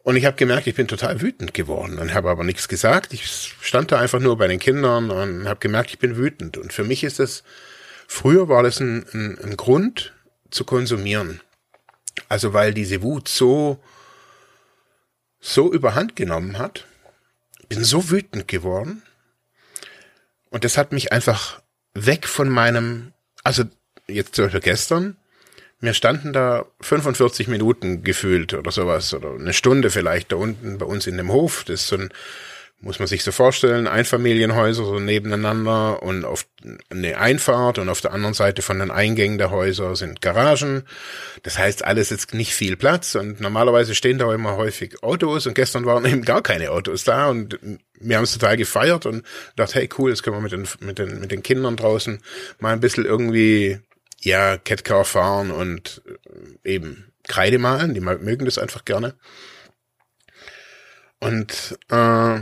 Und 0.03 0.17
ich 0.17 0.25
habe 0.25 0.37
gemerkt, 0.37 0.67
ich 0.67 0.75
bin 0.75 0.89
total 0.89 1.21
wütend 1.21 1.55
geworden 1.55 1.99
und 1.99 2.13
habe 2.13 2.29
aber 2.29 2.43
nichts 2.43 2.67
gesagt. 2.67 3.13
Ich 3.13 3.55
stand 3.61 3.93
da 3.93 4.01
einfach 4.01 4.19
nur 4.19 4.37
bei 4.37 4.49
den 4.49 4.59
Kindern 4.59 5.11
und 5.11 5.49
habe 5.49 5.61
gemerkt, 5.61 5.91
ich 5.91 6.01
bin 6.01 6.17
wütend. 6.17 6.57
Und 6.57 6.73
für 6.73 6.83
mich 6.83 7.05
ist 7.05 7.21
das, 7.21 7.45
früher 8.09 8.49
war 8.49 8.65
das 8.65 8.81
ein, 8.81 9.07
ein, 9.13 9.39
ein 9.39 9.57
Grund 9.57 10.13
zu 10.51 10.65
konsumieren. 10.65 11.41
Also 12.29 12.53
weil 12.53 12.75
diese 12.75 13.03
Wut 13.03 13.29
so, 13.29 13.79
so 15.41 15.73
überhand 15.73 16.17
genommen 16.17 16.59
hat, 16.59 16.87
bin 17.69 17.85
so 17.85 18.11
wütend 18.11 18.49
geworden. 18.49 19.03
Und 20.51 20.65
das 20.65 20.77
hat 20.77 20.91
mich 20.91 21.13
einfach 21.13 21.62
weg 21.95 22.27
von 22.27 22.49
meinem, 22.49 23.13
also 23.45 23.65
jetzt 24.07 24.35
zum 24.35 24.47
Beispiel 24.47 24.61
gestern, 24.61 25.17
mir 25.81 25.95
standen 25.95 26.33
da 26.33 26.67
45 26.81 27.49
Minuten 27.49 28.05
gefühlt 28.05 28.55
oder 28.55 28.71
sowas 28.71 29.13
oder 29.15 29.35
eine 29.35 29.53
Stunde 29.53 29.91
vielleicht 29.91 30.31
da 30.31 30.37
unten 30.37 30.79
bei 30.79 30.87
uns 30.87 31.07
in 31.09 31.17
dem 31.17 31.33
Hof. 31.33 31.65
Das 31.65 31.83
ist 31.83 31.89
so 31.89 31.97
ein 31.97 32.11
muss 32.83 32.99
man 32.99 33.07
sich 33.07 33.23
so 33.23 33.31
vorstellen, 33.31 33.87
Einfamilienhäuser 33.87 34.85
so 34.85 34.99
nebeneinander 34.99 36.03
und 36.03 36.25
auf 36.25 36.47
eine 36.91 37.17
Einfahrt 37.17 37.79
und 37.79 37.89
auf 37.89 38.01
der 38.01 38.12
anderen 38.12 38.35
Seite 38.35 38.61
von 38.61 38.81
den 38.81 38.91
Eingängen 38.91 39.39
der 39.39 39.51
Häuser 39.51 39.95
sind 39.95 40.21
Garagen. 40.21 40.83
Das 41.45 41.59
heißt, 41.59 41.85
alles 41.85 42.11
ist 42.11 42.35
nicht 42.35 42.55
viel 42.55 42.77
Platz 42.77 43.15
und 43.15 43.41
normalerweise 43.41 43.95
stehen 43.95 44.19
da 44.19 44.35
immer 44.35 44.57
häufig 44.57 45.01
Autos 45.05 45.47
und 45.47 45.55
gestern 45.55 45.87
waren 45.87 46.05
eben 46.12 46.23
gar 46.23 46.43
keine 46.43 46.73
Autos 46.73 47.05
da 47.05 47.29
und 47.29 47.57
wir 47.95 48.17
haben 48.17 48.25
es 48.25 48.33
total 48.33 48.57
gefeiert 48.57 49.07
und 49.07 49.25
dachte, 49.55 49.77
hey 49.77 49.89
cool, 49.97 50.11
jetzt 50.11 50.25
können 50.25 50.37
wir 50.37 50.43
mit 50.43 50.53
den, 50.53 50.67
mit 50.81 50.99
den, 50.99 51.21
mit 51.21 51.31
den 51.31 51.45
Kindern 51.45 51.77
draußen 51.77 52.21
mal 52.59 52.73
ein 52.73 52.81
bisschen 52.81 53.05
irgendwie, 53.05 53.79
ja, 54.21 54.59
Catcar 54.59 55.05
fahren 55.05 55.53
und 55.53 56.03
eben 56.65 57.12
Kreide 57.29 57.61
malen, 57.61 57.95
die 57.95 58.01
mögen 58.01 58.45
das 58.45 58.59
einfach 58.59 58.85
gerne. 58.85 59.15
Und 61.21 61.79
äh, 61.89 62.41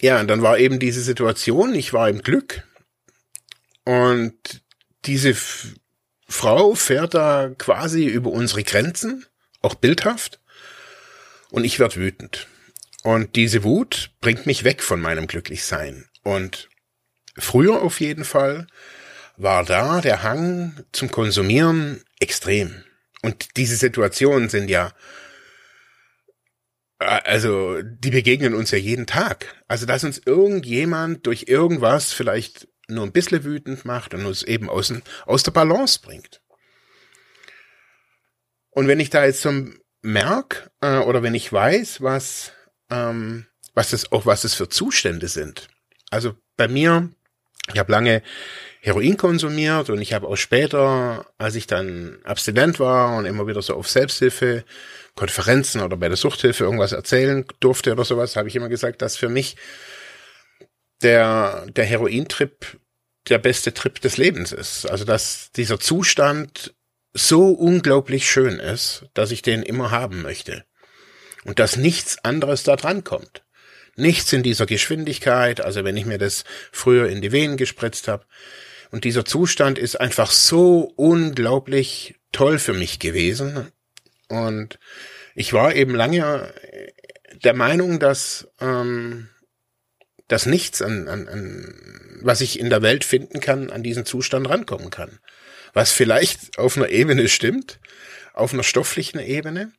ja, 0.00 0.20
und 0.20 0.28
dann 0.28 0.42
war 0.42 0.58
eben 0.58 0.78
diese 0.78 1.02
Situation, 1.02 1.74
ich 1.74 1.92
war 1.92 2.08
im 2.08 2.22
Glück 2.22 2.62
und 3.84 4.62
diese 5.04 5.30
F 5.30 5.74
Frau 6.30 6.74
fährt 6.74 7.14
da 7.14 7.50
quasi 7.56 8.04
über 8.04 8.30
unsere 8.30 8.62
Grenzen, 8.62 9.24
auch 9.62 9.74
bildhaft, 9.74 10.40
und 11.50 11.64
ich 11.64 11.78
werd 11.78 11.96
wütend. 11.96 12.46
Und 13.02 13.36
diese 13.36 13.64
Wut 13.64 14.10
bringt 14.20 14.44
mich 14.44 14.64
weg 14.64 14.82
von 14.82 15.00
meinem 15.00 15.26
Glücklichsein. 15.26 16.06
Und 16.22 16.68
früher 17.38 17.80
auf 17.80 18.00
jeden 18.00 18.24
Fall 18.26 18.66
war 19.38 19.64
da 19.64 20.02
der 20.02 20.22
Hang 20.22 20.84
zum 20.92 21.10
Konsumieren 21.10 22.04
extrem. 22.20 22.84
Und 23.22 23.56
diese 23.56 23.76
Situationen 23.76 24.50
sind 24.50 24.68
ja 24.68 24.92
also 26.98 27.80
die 27.82 28.10
begegnen 28.10 28.54
uns 28.54 28.70
ja 28.70 28.78
jeden 28.78 29.06
Tag. 29.06 29.62
Also 29.68 29.86
dass 29.86 30.04
uns 30.04 30.20
irgendjemand 30.24 31.26
durch 31.26 31.44
irgendwas 31.48 32.12
vielleicht 32.12 32.68
nur 32.88 33.04
ein 33.04 33.12
bisschen 33.12 33.44
wütend 33.44 33.84
macht 33.84 34.14
und 34.14 34.26
uns 34.26 34.42
eben 34.42 34.68
aus, 34.68 34.92
aus 35.26 35.42
der 35.42 35.52
Balance 35.52 36.00
bringt. 36.02 36.40
Und 38.70 38.88
wenn 38.88 39.00
ich 39.00 39.10
da 39.10 39.24
jetzt 39.24 39.42
so 39.42 39.52
merk 40.02 40.70
äh, 40.80 40.98
oder 40.98 41.22
wenn 41.22 41.34
ich 41.34 41.52
weiß, 41.52 42.02
was 42.02 42.52
ähm, 42.90 43.46
was 43.74 43.90
das 43.90 44.10
auch 44.12 44.26
was 44.26 44.42
das 44.42 44.54
für 44.54 44.68
Zustände 44.68 45.28
sind. 45.28 45.68
Also 46.10 46.34
bei 46.56 46.68
mir, 46.68 47.10
ich 47.72 47.78
habe 47.78 47.92
lange 47.92 48.22
Heroin 48.80 49.16
konsumiert 49.16 49.90
und 49.90 50.00
ich 50.00 50.12
habe 50.12 50.26
auch 50.26 50.36
später, 50.36 51.26
als 51.36 51.54
ich 51.54 51.66
dann 51.66 52.18
abstinent 52.24 52.80
war 52.80 53.16
und 53.16 53.26
immer 53.26 53.46
wieder 53.46 53.62
so 53.62 53.74
auf 53.74 53.88
Selbsthilfe 53.88 54.64
Konferenzen 55.18 55.80
oder 55.80 55.96
bei 55.96 56.06
der 56.06 56.16
Suchthilfe 56.16 56.62
irgendwas 56.62 56.92
erzählen 56.92 57.44
durfte 57.58 57.90
oder 57.90 58.04
sowas, 58.04 58.36
habe 58.36 58.46
ich 58.46 58.54
immer 58.54 58.68
gesagt, 58.68 59.02
dass 59.02 59.16
für 59.16 59.28
mich 59.28 59.56
der, 61.02 61.66
der 61.70 61.84
Herointrip 61.84 62.78
der 63.28 63.38
beste 63.38 63.74
Trip 63.74 64.00
des 64.00 64.16
Lebens 64.16 64.52
ist. 64.52 64.88
Also 64.88 65.04
dass 65.04 65.50
dieser 65.50 65.80
Zustand 65.80 66.72
so 67.14 67.48
unglaublich 67.48 68.30
schön 68.30 68.60
ist, 68.60 69.06
dass 69.12 69.32
ich 69.32 69.42
den 69.42 69.64
immer 69.64 69.90
haben 69.90 70.22
möchte. 70.22 70.64
Und 71.44 71.58
dass 71.58 71.76
nichts 71.76 72.24
anderes 72.24 72.62
da 72.62 72.76
dran 72.76 73.02
kommt. 73.02 73.44
Nichts 73.96 74.32
in 74.32 74.44
dieser 74.44 74.66
Geschwindigkeit, 74.66 75.60
also 75.60 75.82
wenn 75.82 75.96
ich 75.96 76.06
mir 76.06 76.18
das 76.18 76.44
früher 76.70 77.08
in 77.08 77.22
die 77.22 77.32
Venen 77.32 77.56
gespritzt 77.56 78.06
habe. 78.06 78.24
Und 78.92 79.02
dieser 79.02 79.24
Zustand 79.24 79.80
ist 79.80 80.00
einfach 80.00 80.30
so 80.30 80.92
unglaublich 80.94 82.14
toll 82.30 82.60
für 82.60 82.72
mich 82.72 83.00
gewesen. 83.00 83.72
Und 84.28 84.78
ich 85.34 85.52
war 85.52 85.74
eben 85.74 85.94
lange 85.94 86.52
der 87.44 87.54
Meinung, 87.54 87.98
dass, 87.98 88.48
ähm, 88.60 89.28
dass 90.28 90.46
nichts 90.46 90.82
an, 90.82 91.08
an, 91.08 91.28
an, 91.28 92.20
was 92.22 92.40
ich 92.40 92.58
in 92.58 92.70
der 92.70 92.82
Welt 92.82 93.04
finden 93.04 93.40
kann, 93.40 93.70
an 93.70 93.82
diesen 93.82 94.04
Zustand 94.04 94.48
rankommen 94.48 94.90
kann. 94.90 95.18
Was 95.72 95.92
vielleicht 95.92 96.58
auf 96.58 96.76
einer 96.76 96.88
Ebene 96.88 97.28
stimmt, 97.28 97.80
auf 98.34 98.52
einer 98.52 98.62
stofflichen 98.62 99.20
Ebene. 99.20 99.72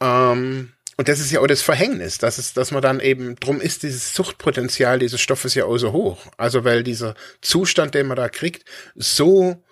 Ähm, 0.00 0.72
und 0.96 1.08
das 1.08 1.18
ist 1.18 1.32
ja 1.32 1.40
auch 1.40 1.46
das 1.46 1.62
Verhängnis, 1.62 2.18
dass 2.18 2.38
es, 2.38 2.52
dass 2.52 2.70
man 2.70 2.82
dann 2.82 3.00
eben, 3.00 3.34
drum 3.36 3.60
ist 3.60 3.82
dieses 3.82 4.14
Suchtpotenzial 4.14 5.00
dieses 5.00 5.20
Stoffes 5.20 5.54
ja 5.54 5.64
auch 5.64 5.78
so 5.78 5.92
hoch. 5.92 6.26
Also 6.36 6.64
weil 6.64 6.84
dieser 6.84 7.14
Zustand, 7.40 7.94
den 7.94 8.06
man 8.06 8.16
da 8.16 8.28
kriegt, 8.28 8.64
so 8.94 9.64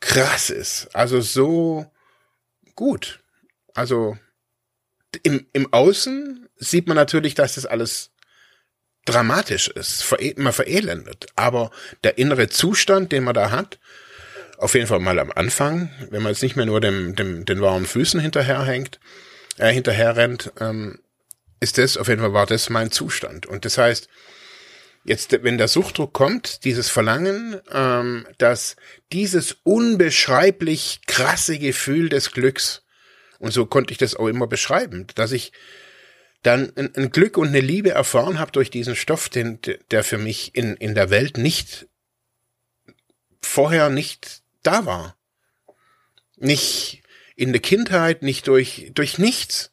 krass 0.00 0.50
ist. 0.50 0.88
Also 0.94 1.20
so 1.20 1.86
gut. 2.78 3.18
Also 3.74 4.16
im, 5.24 5.46
im 5.52 5.72
Außen 5.72 6.48
sieht 6.56 6.86
man 6.86 6.94
natürlich, 6.94 7.34
dass 7.34 7.56
das 7.56 7.66
alles 7.66 8.12
dramatisch 9.04 9.66
ist, 9.66 10.04
man 10.36 10.52
verelendet. 10.52 11.26
Aber 11.34 11.72
der 12.04 12.18
innere 12.18 12.48
Zustand, 12.48 13.10
den 13.10 13.24
man 13.24 13.34
da 13.34 13.50
hat, 13.50 13.80
auf 14.58 14.74
jeden 14.74 14.86
Fall 14.86 15.00
mal 15.00 15.18
am 15.18 15.32
Anfang, 15.32 15.90
wenn 16.10 16.22
man 16.22 16.32
jetzt 16.32 16.42
nicht 16.42 16.54
mehr 16.54 16.66
nur 16.66 16.80
dem, 16.80 17.16
dem, 17.16 17.44
den 17.44 17.60
warmen 17.60 17.84
Füßen 17.84 18.20
hinterherhängt, 18.20 19.00
äh, 19.56 19.72
hinterher 19.72 20.14
rennt, 20.14 20.52
ähm, 20.60 21.00
ist 21.58 21.78
das, 21.78 21.96
auf 21.96 22.06
jeden 22.06 22.20
Fall 22.20 22.32
war 22.32 22.46
das 22.46 22.70
mein 22.70 22.92
Zustand. 22.92 23.46
Und 23.46 23.64
das 23.64 23.76
heißt, 23.76 24.08
jetzt, 25.08 25.42
wenn 25.42 25.58
der 25.58 25.68
Suchtdruck 25.68 26.12
kommt, 26.12 26.64
dieses 26.64 26.88
Verlangen, 26.90 27.60
ähm, 27.72 28.26
dass 28.38 28.76
dieses 29.12 29.56
unbeschreiblich 29.62 31.00
krasse 31.06 31.58
Gefühl 31.58 32.08
des 32.08 32.30
Glücks, 32.32 32.84
und 33.38 33.52
so 33.52 33.66
konnte 33.66 33.92
ich 33.92 33.98
das 33.98 34.14
auch 34.14 34.26
immer 34.26 34.46
beschreiben, 34.46 35.06
dass 35.14 35.32
ich 35.32 35.52
dann 36.42 36.72
ein, 36.76 36.94
ein 36.94 37.10
Glück 37.10 37.36
und 37.36 37.48
eine 37.48 37.60
Liebe 37.60 37.90
erfahren 37.90 38.38
habe 38.38 38.52
durch 38.52 38.70
diesen 38.70 38.96
Stoff, 38.96 39.28
den, 39.28 39.58
der 39.90 40.04
für 40.04 40.18
mich 40.18 40.54
in, 40.54 40.76
in 40.76 40.94
der 40.94 41.10
Welt 41.10 41.36
nicht 41.36 41.88
vorher 43.42 43.90
nicht 43.90 44.42
da 44.62 44.86
war. 44.86 45.16
Nicht 46.36 47.02
in 47.34 47.52
der 47.52 47.62
Kindheit, 47.62 48.22
nicht 48.22 48.46
durch, 48.46 48.90
durch 48.94 49.18
nichts. 49.18 49.72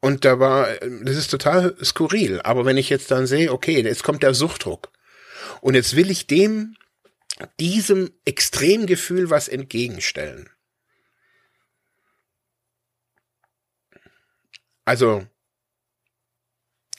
Und 0.00 0.24
da 0.24 0.40
war, 0.40 0.74
das 1.02 1.16
ist 1.16 1.30
total 1.30 1.76
skurril. 1.84 2.40
Aber 2.40 2.64
wenn 2.64 2.78
ich 2.78 2.88
jetzt 2.88 3.10
dann 3.10 3.26
sehe, 3.26 3.52
okay, 3.52 3.82
jetzt 3.82 4.02
kommt 4.02 4.22
der 4.22 4.34
Suchtdruck. 4.34 4.90
Und 5.60 5.74
jetzt 5.74 5.94
will 5.94 6.10
ich 6.10 6.26
dem, 6.26 6.76
diesem 7.58 8.10
Extremgefühl 8.24 9.30
was 9.30 9.48
entgegenstellen. 9.48 10.48
Also, 14.84 15.26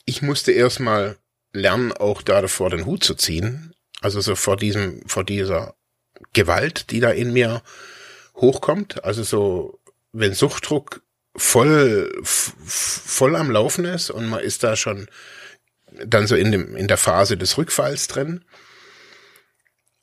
ich 0.06 0.22
musste 0.22 0.52
erstmal 0.52 1.18
lernen, 1.54 1.92
auch 1.92 2.22
da 2.22 2.48
vor 2.48 2.70
den 2.70 2.86
Hut 2.86 3.04
zu 3.04 3.16
ziehen. 3.16 3.74
Also 4.00 4.22
so 4.22 4.36
vor 4.36 4.58
diesem, 4.58 5.08
vor 5.08 5.24
dieser 5.24 5.76
Gewalt, 6.34 6.92
die 6.92 7.00
da 7.00 7.12
in 7.12 7.34
mir 7.34 7.62
hochkommt. 8.36 9.04
Also 9.04 9.24
so, 9.24 9.80
wenn 10.12 10.34
Suchtdruck 10.34 11.04
voll, 11.36 12.12
voll 12.24 13.36
am 13.36 13.52
Laufen 13.52 13.86
ist 13.86 14.10
und 14.10 14.28
man 14.28 14.42
ist 14.42 14.64
da 14.64 14.76
schon 14.76 15.08
dann 16.06 16.28
so 16.28 16.36
in 16.36 16.52
dem, 16.52 16.76
in 16.76 16.88
der 16.88 16.98
Phase 16.98 17.38
des 17.38 17.58
Rückfalls 17.58 18.08
drin. 18.08 18.46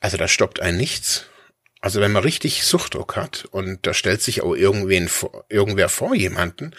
Also 0.00 0.16
da 0.16 0.28
stoppt 0.28 0.60
ein 0.60 0.76
nichts. 0.76 1.26
Also 1.80 2.00
wenn 2.00 2.12
man 2.12 2.22
richtig 2.22 2.64
Suchtdruck 2.64 3.16
hat 3.16 3.46
und 3.50 3.86
da 3.86 3.94
stellt 3.94 4.22
sich 4.22 4.42
auch 4.42 4.54
irgendwen 4.54 5.08
vor, 5.08 5.44
irgendwer 5.48 5.88
vor 5.88 6.14
jemanden, 6.14 6.74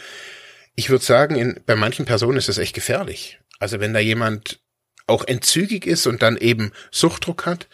ich 0.75 0.89
würde 0.89 1.03
sagen, 1.03 1.35
in, 1.35 1.61
bei 1.65 1.75
manchen 1.75 2.05
Personen 2.05 2.37
ist 2.37 2.49
das 2.49 2.57
echt 2.57 2.75
gefährlich. 2.75 3.39
Also 3.59 3.79
wenn 3.79 3.93
da 3.93 3.99
jemand 3.99 4.61
auch 5.07 5.25
entzügig 5.25 5.85
ist 5.85 6.07
und 6.07 6.21
dann 6.21 6.37
eben 6.37 6.71
Suchtdruck 6.91 7.45
hat, 7.45 7.67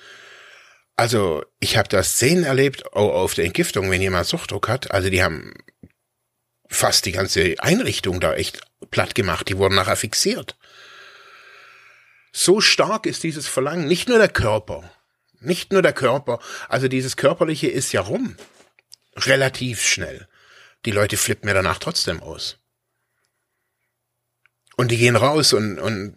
also 0.95 1.43
ich 1.59 1.77
habe 1.77 1.89
da 1.89 2.01
Szenen 2.03 2.45
erlebt, 2.45 2.93
auch 2.93 3.13
auf 3.13 3.33
der 3.33 3.45
Entgiftung, 3.45 3.91
wenn 3.91 4.01
jemand 4.01 4.27
Suchtdruck 4.27 4.69
hat, 4.69 4.91
also 4.91 5.09
die 5.09 5.23
haben 5.23 5.53
fast 6.67 7.05
die 7.05 7.11
ganze 7.11 7.55
Einrichtung 7.59 8.19
da 8.19 8.33
echt 8.33 8.61
platt 8.91 9.15
gemacht. 9.15 9.49
Die 9.49 9.57
wurden 9.57 9.75
nachher 9.75 9.95
fixiert. 9.95 10.57
So 12.31 12.59
stark 12.59 13.05
ist 13.05 13.23
dieses 13.23 13.47
Verlangen, 13.47 13.87
nicht 13.87 14.09
nur 14.09 14.17
der 14.17 14.29
Körper, 14.29 14.91
nicht 15.39 15.71
nur 15.71 15.81
der 15.81 15.93
Körper, 15.93 16.39
also 16.67 16.87
dieses 16.87 17.15
Körperliche 17.15 17.67
ist 17.67 17.91
ja 17.93 18.01
rum. 18.01 18.35
Relativ 19.15 19.81
schnell. 19.81 20.27
Die 20.85 20.91
Leute 20.91 21.15
flippen 21.15 21.47
mir 21.47 21.53
danach 21.53 21.79
trotzdem 21.79 22.21
aus. 22.21 22.57
Und 24.75 24.91
die 24.91 24.97
gehen 24.97 25.15
raus 25.15 25.53
und, 25.53 25.79
und 25.79 26.15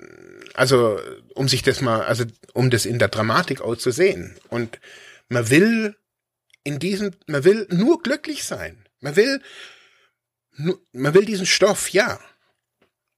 also 0.55 1.00
um 1.35 1.49
sich 1.49 1.62
das 1.62 1.81
mal, 1.81 2.02
also 2.02 2.25
um 2.52 2.71
das 2.71 2.85
in 2.85 2.99
der 2.99 3.09
Dramatik 3.09 3.61
auch 3.61 3.76
zu 3.76 3.93
sehen. 3.93 4.37
Und 4.49 4.80
man 5.28 5.49
will 5.50 5.97
in 6.65 6.80
diesem, 6.80 7.13
man 7.26 7.45
will 7.45 7.69
nur 7.71 8.02
glücklich 8.02 8.45
sein. 8.45 8.84
Man 9.00 9.15
will 9.15 9.41
man 10.58 11.14
will 11.14 11.25
diesen 11.25 11.47
Stoff, 11.47 11.90
ja. 11.90 12.18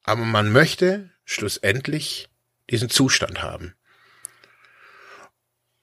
Aber 0.05 0.25
man 0.25 0.53
möchte 0.53 1.11
schlussendlich 1.25 2.29
diesen 2.71 2.91
Zustand 2.91 3.43
haben. 3.43 3.75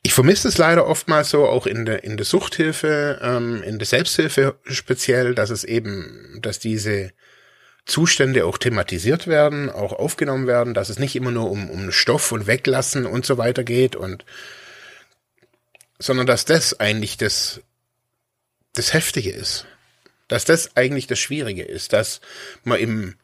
Ich 0.03 0.13
vermisse 0.13 0.47
es 0.47 0.57
leider 0.57 0.87
oftmals 0.87 1.29
so, 1.29 1.47
auch 1.47 1.65
in 1.65 1.85
der, 1.85 2.03
in 2.03 2.15
der 2.15 2.25
Suchthilfe, 2.25 3.19
ähm, 3.21 3.61
in 3.63 3.77
der 3.77 3.85
Selbsthilfe 3.85 4.57
speziell, 4.65 5.35
dass 5.35 5.49
es 5.49 5.63
eben, 5.63 6.39
dass 6.41 6.59
diese 6.59 7.11
Zustände 7.85 8.45
auch 8.45 8.57
thematisiert 8.57 9.27
werden, 9.27 9.69
auch 9.69 9.93
aufgenommen 9.93 10.47
werden, 10.47 10.73
dass 10.73 10.89
es 10.89 10.99
nicht 10.99 11.15
immer 11.15 11.31
nur 11.31 11.49
um, 11.49 11.69
um 11.69 11.91
Stoff 11.91 12.31
und 12.31 12.47
Weglassen 12.47 13.05
und 13.05 13.25
so 13.25 13.37
weiter 13.37 13.63
geht 13.63 13.95
und, 13.95 14.25
sondern 15.99 16.27
dass 16.27 16.45
das 16.45 16.79
eigentlich 16.79 17.17
das, 17.17 17.61
das 18.73 18.93
Heftige 18.93 19.31
ist 19.31 19.65
dass 20.27 20.45
das 20.45 20.75
eigentlich 20.75 21.07
das 21.07 21.19
Schwierige 21.19 21.63
ist, 21.63 21.93
dass 21.93 22.21
man 22.63 22.79
im, 22.79 23.15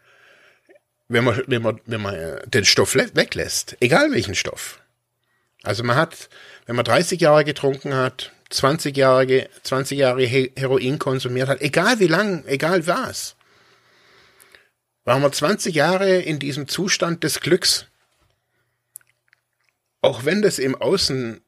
wenn 1.08 1.24
man, 1.24 1.44
wenn 1.48 1.62
man, 1.62 1.82
wenn 1.86 2.02
man 2.02 2.16
äh, 2.16 2.48
den 2.48 2.66
Stoff 2.66 2.96
weglässt, 2.96 3.78
egal 3.80 4.12
welchen 4.12 4.36
Stoff. 4.36 4.80
Also 5.64 5.84
man 5.84 5.96
hat, 5.96 6.30
wenn 6.66 6.76
man 6.76 6.86
30 6.86 7.22
Jahre 7.22 7.46
getrunken 7.46 7.94
hat, 7.94 8.32
20 8.50 8.96
Jahre, 8.96 9.50
20 9.64 9.98
Jahre 9.98 10.26
Heroin 10.26 11.00
konsumiert 11.00 11.50
hat, 11.50 11.62
egal 11.62 12.00
wie 12.00 12.08
lang, 12.08 12.46
egal 12.46 12.86
was, 12.88 13.36
waren 15.06 15.22
wir 15.22 15.32
20 15.32 15.74
Jahre 15.76 16.20
in 16.20 16.40
diesem 16.40 16.68
Zustand 16.68 17.24
des 17.24 17.40
Glücks. 17.40 17.88
Auch 20.02 20.26
wenn 20.26 20.42
das 20.42 20.60
im 20.60 20.76
Außen 20.76 21.42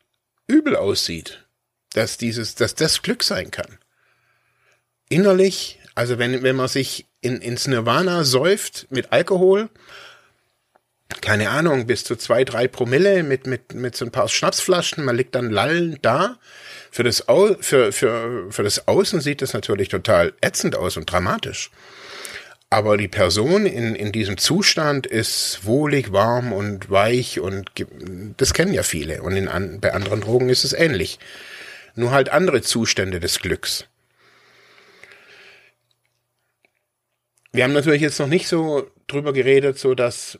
übel 0.48 0.76
aussieht, 0.76 1.46
dass 1.94 2.18
dieses, 2.18 2.56
dass 2.56 2.76
das 2.76 3.02
Glück 3.02 3.24
sein 3.24 3.52
kann 3.52 3.78
innerlich, 5.10 5.80
also 5.96 6.18
wenn, 6.20 6.44
wenn 6.44 6.56
man 6.56 6.68
sich 6.68 7.06
in, 7.22 7.42
ins 7.42 7.68
Nirvana 7.68 8.24
säuft 8.24 8.88
mit 8.90 9.12
Alkohol, 9.12 9.70
keine 11.22 11.50
Ahnung, 11.50 11.88
bis 11.88 12.04
zu 12.04 12.16
zwei, 12.16 12.44
drei 12.44 12.68
Promille 12.68 13.24
mit, 13.24 13.48
mit, 13.48 13.74
mit 13.74 13.96
so 13.96 14.06
ein 14.06 14.12
paar 14.12 14.28
Schnapsflaschen, 14.28 15.04
man 15.04 15.16
liegt 15.16 15.36
dann 15.36 15.50
lallend 15.50 16.00
da. 16.04 16.38
Für 16.92 17.04
das, 17.04 17.28
Au 17.28 17.56
für, 17.60 17.92
für, 17.92 18.52
für 18.52 18.64
das 18.64 18.88
Außen 18.88 19.22
sieht 19.22 19.42
das 19.42 19.54
natürlich 19.54 19.90
total 19.90 20.34
ätzend 20.42 20.76
aus 20.76 20.98
und 20.98 21.12
dramatisch. 21.12 21.72
Aber 22.70 22.98
die 22.98 23.08
Person 23.08 23.66
in, 23.66 23.96
in 23.96 24.12
diesem 24.12 24.38
Zustand 24.38 25.06
ist 25.06 25.62
wohlig, 25.64 26.12
warm 26.12 26.52
und 26.52 26.90
weich 26.90 27.40
und 27.40 27.70
das 28.38 28.54
kennen 28.54 28.74
ja 28.74 28.84
viele. 28.84 29.22
Und 29.22 29.36
in, 29.38 29.80
bei 29.80 29.94
anderen 29.94 30.22
Drogen 30.22 30.50
ist 30.50 30.64
es 30.64 30.74
ähnlich. 30.74 31.20
Nur 31.96 32.12
halt 32.12 32.30
andere 32.30 32.62
Zustände 32.62 33.20
des 33.20 33.40
Glücks. 33.40 33.86
Wir 37.56 37.64
haben 37.64 37.74
natürlich 37.74 38.02
jetzt 38.02 38.20
noch 38.20 38.28
nicht 38.28 38.48
so 38.48 38.92
drüber 39.08 39.34
geredet, 39.34 39.80
so 39.80 39.96
dass 39.96 40.40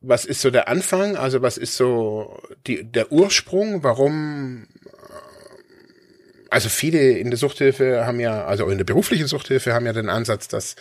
was 0.00 0.24
ist 0.24 0.40
so 0.40 0.50
der 0.50 0.68
Anfang, 0.68 1.16
also 1.16 1.42
was 1.42 1.56
ist 1.56 1.76
so 1.76 2.40
die, 2.66 2.84
der 2.84 3.10
Ursprung, 3.12 3.82
warum 3.82 4.66
äh, 4.84 4.88
also 6.50 6.68
viele 6.68 7.12
in 7.12 7.30
der 7.30 7.38
Suchthilfe 7.38 8.06
haben 8.06 8.20
ja, 8.20 8.44
also 8.44 8.68
in 8.68 8.78
der 8.78 8.84
beruflichen 8.84 9.26
Suchthilfe 9.26 9.72
haben 9.72 9.86
ja 9.86 9.92
den 9.92 10.08
Ansatz, 10.08 10.48
dass 10.48 10.76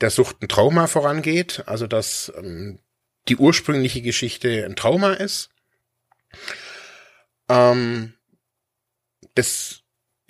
der 0.00 0.10
Sucht 0.10 0.42
ein 0.42 0.48
Trauma 0.48 0.86
vorangeht, 0.86 1.64
also 1.66 1.86
dass 1.86 2.32
ähm, 2.36 2.78
die 3.28 3.36
ursprüngliche 3.36 4.02
Geschichte 4.02 4.64
ein 4.64 4.76
Trauma 4.76 5.14
ist. 5.14 5.50
Ähm, 7.48 8.14
das 9.34 9.82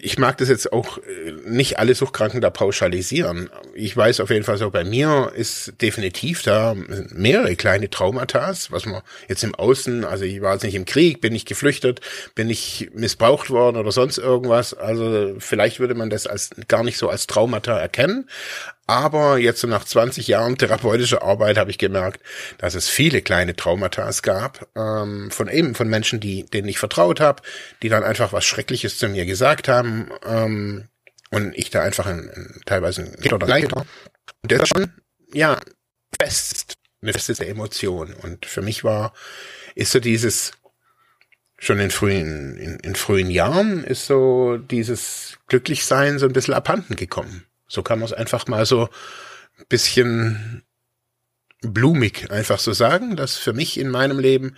ich 0.02 0.18
mag 0.18 0.38
das 0.38 0.48
jetzt 0.48 0.72
auch 0.72 0.98
äh, 0.98 1.32
nicht 1.44 1.78
alle 1.78 1.94
Suchtkranken 1.94 2.40
da 2.40 2.50
pauschalisieren. 2.50 3.50
Ich 3.74 3.96
weiß 3.96 4.20
auf 4.20 4.30
jeden 4.30 4.44
Fall 4.44 4.56
so, 4.56 4.70
bei 4.70 4.84
mir 4.84 5.32
ist 5.34 5.74
definitiv 5.80 6.42
da 6.42 6.74
mehrere 7.10 7.56
kleine 7.56 7.90
Traumata, 7.90 8.52
was 8.70 8.86
man 8.86 9.02
jetzt 9.28 9.44
im 9.44 9.54
Außen, 9.54 10.04
also 10.04 10.24
ich 10.24 10.40
war 10.40 10.54
jetzt 10.54 10.64
nicht 10.64 10.74
im 10.74 10.84
Krieg, 10.84 11.20
bin 11.20 11.34
ich 11.34 11.46
geflüchtet, 11.46 12.00
bin 12.34 12.50
ich 12.50 12.90
missbraucht 12.94 13.50
worden 13.50 13.76
oder 13.76 13.92
sonst 13.92 14.18
irgendwas. 14.18 14.74
Also 14.74 15.36
vielleicht 15.38 15.80
würde 15.80 15.94
man 15.94 16.10
das 16.10 16.26
als 16.26 16.50
gar 16.68 16.84
nicht 16.84 16.98
so 16.98 17.08
als 17.08 17.26
Traumata 17.26 17.78
erkennen. 17.78 18.28
Aber 18.90 19.38
jetzt 19.38 19.60
so 19.60 19.68
nach 19.68 19.84
20 19.84 20.26
Jahren 20.26 20.58
therapeutischer 20.58 21.22
Arbeit 21.22 21.58
habe 21.58 21.70
ich 21.70 21.78
gemerkt, 21.78 22.20
dass 22.58 22.74
es 22.74 22.88
viele 22.88 23.22
kleine 23.22 23.54
Traumata 23.54 24.10
gab 24.20 24.66
ähm, 24.74 25.30
von 25.30 25.46
eben 25.46 25.76
von 25.76 25.88
Menschen, 25.88 26.18
die 26.18 26.44
denen 26.44 26.66
ich 26.66 26.80
vertraut 26.80 27.20
habe, 27.20 27.40
die 27.84 27.88
dann 27.88 28.02
einfach 28.02 28.32
was 28.32 28.44
Schreckliches 28.44 28.98
zu 28.98 29.08
mir 29.08 29.26
gesagt 29.26 29.68
haben 29.68 29.89
ähm, 30.24 30.88
und 31.30 31.56
ich 31.56 31.70
da 31.70 31.82
einfach 31.82 32.06
ein, 32.06 32.28
ein, 32.30 32.60
teilweise 32.66 33.02
ein 33.02 33.32
oder 33.32 33.46
Leid 33.46 33.72
Und 33.72 33.88
das 34.42 34.62
ist 34.62 34.68
schon 34.68 34.92
ja 35.32 35.60
fest 36.20 36.74
eine 37.02 37.12
feste 37.12 37.46
Emotion. 37.46 38.12
Und 38.14 38.46
für 38.46 38.62
mich 38.62 38.84
war 38.84 39.12
ist 39.74 39.92
so 39.92 40.00
dieses 40.00 40.52
schon 41.58 41.78
in 41.78 41.90
frühen 41.90 42.56
in, 42.56 42.78
in 42.80 42.94
frühen 42.94 43.30
Jahren 43.30 43.84
ist 43.84 44.06
so 44.06 44.56
dieses 44.56 45.38
Glücklichsein 45.46 46.18
so 46.18 46.26
ein 46.26 46.32
bisschen 46.32 46.54
abhanden 46.54 46.96
gekommen. 46.96 47.46
So 47.68 47.82
kann 47.82 47.98
man 48.00 48.06
es 48.06 48.12
einfach 48.12 48.46
mal 48.46 48.66
so 48.66 48.88
ein 49.58 49.66
bisschen 49.68 50.64
blumig 51.62 52.30
einfach 52.30 52.58
so 52.58 52.72
sagen, 52.72 53.16
dass 53.16 53.36
für 53.36 53.52
mich 53.52 53.78
in 53.78 53.90
meinem 53.90 54.18
Leben 54.18 54.56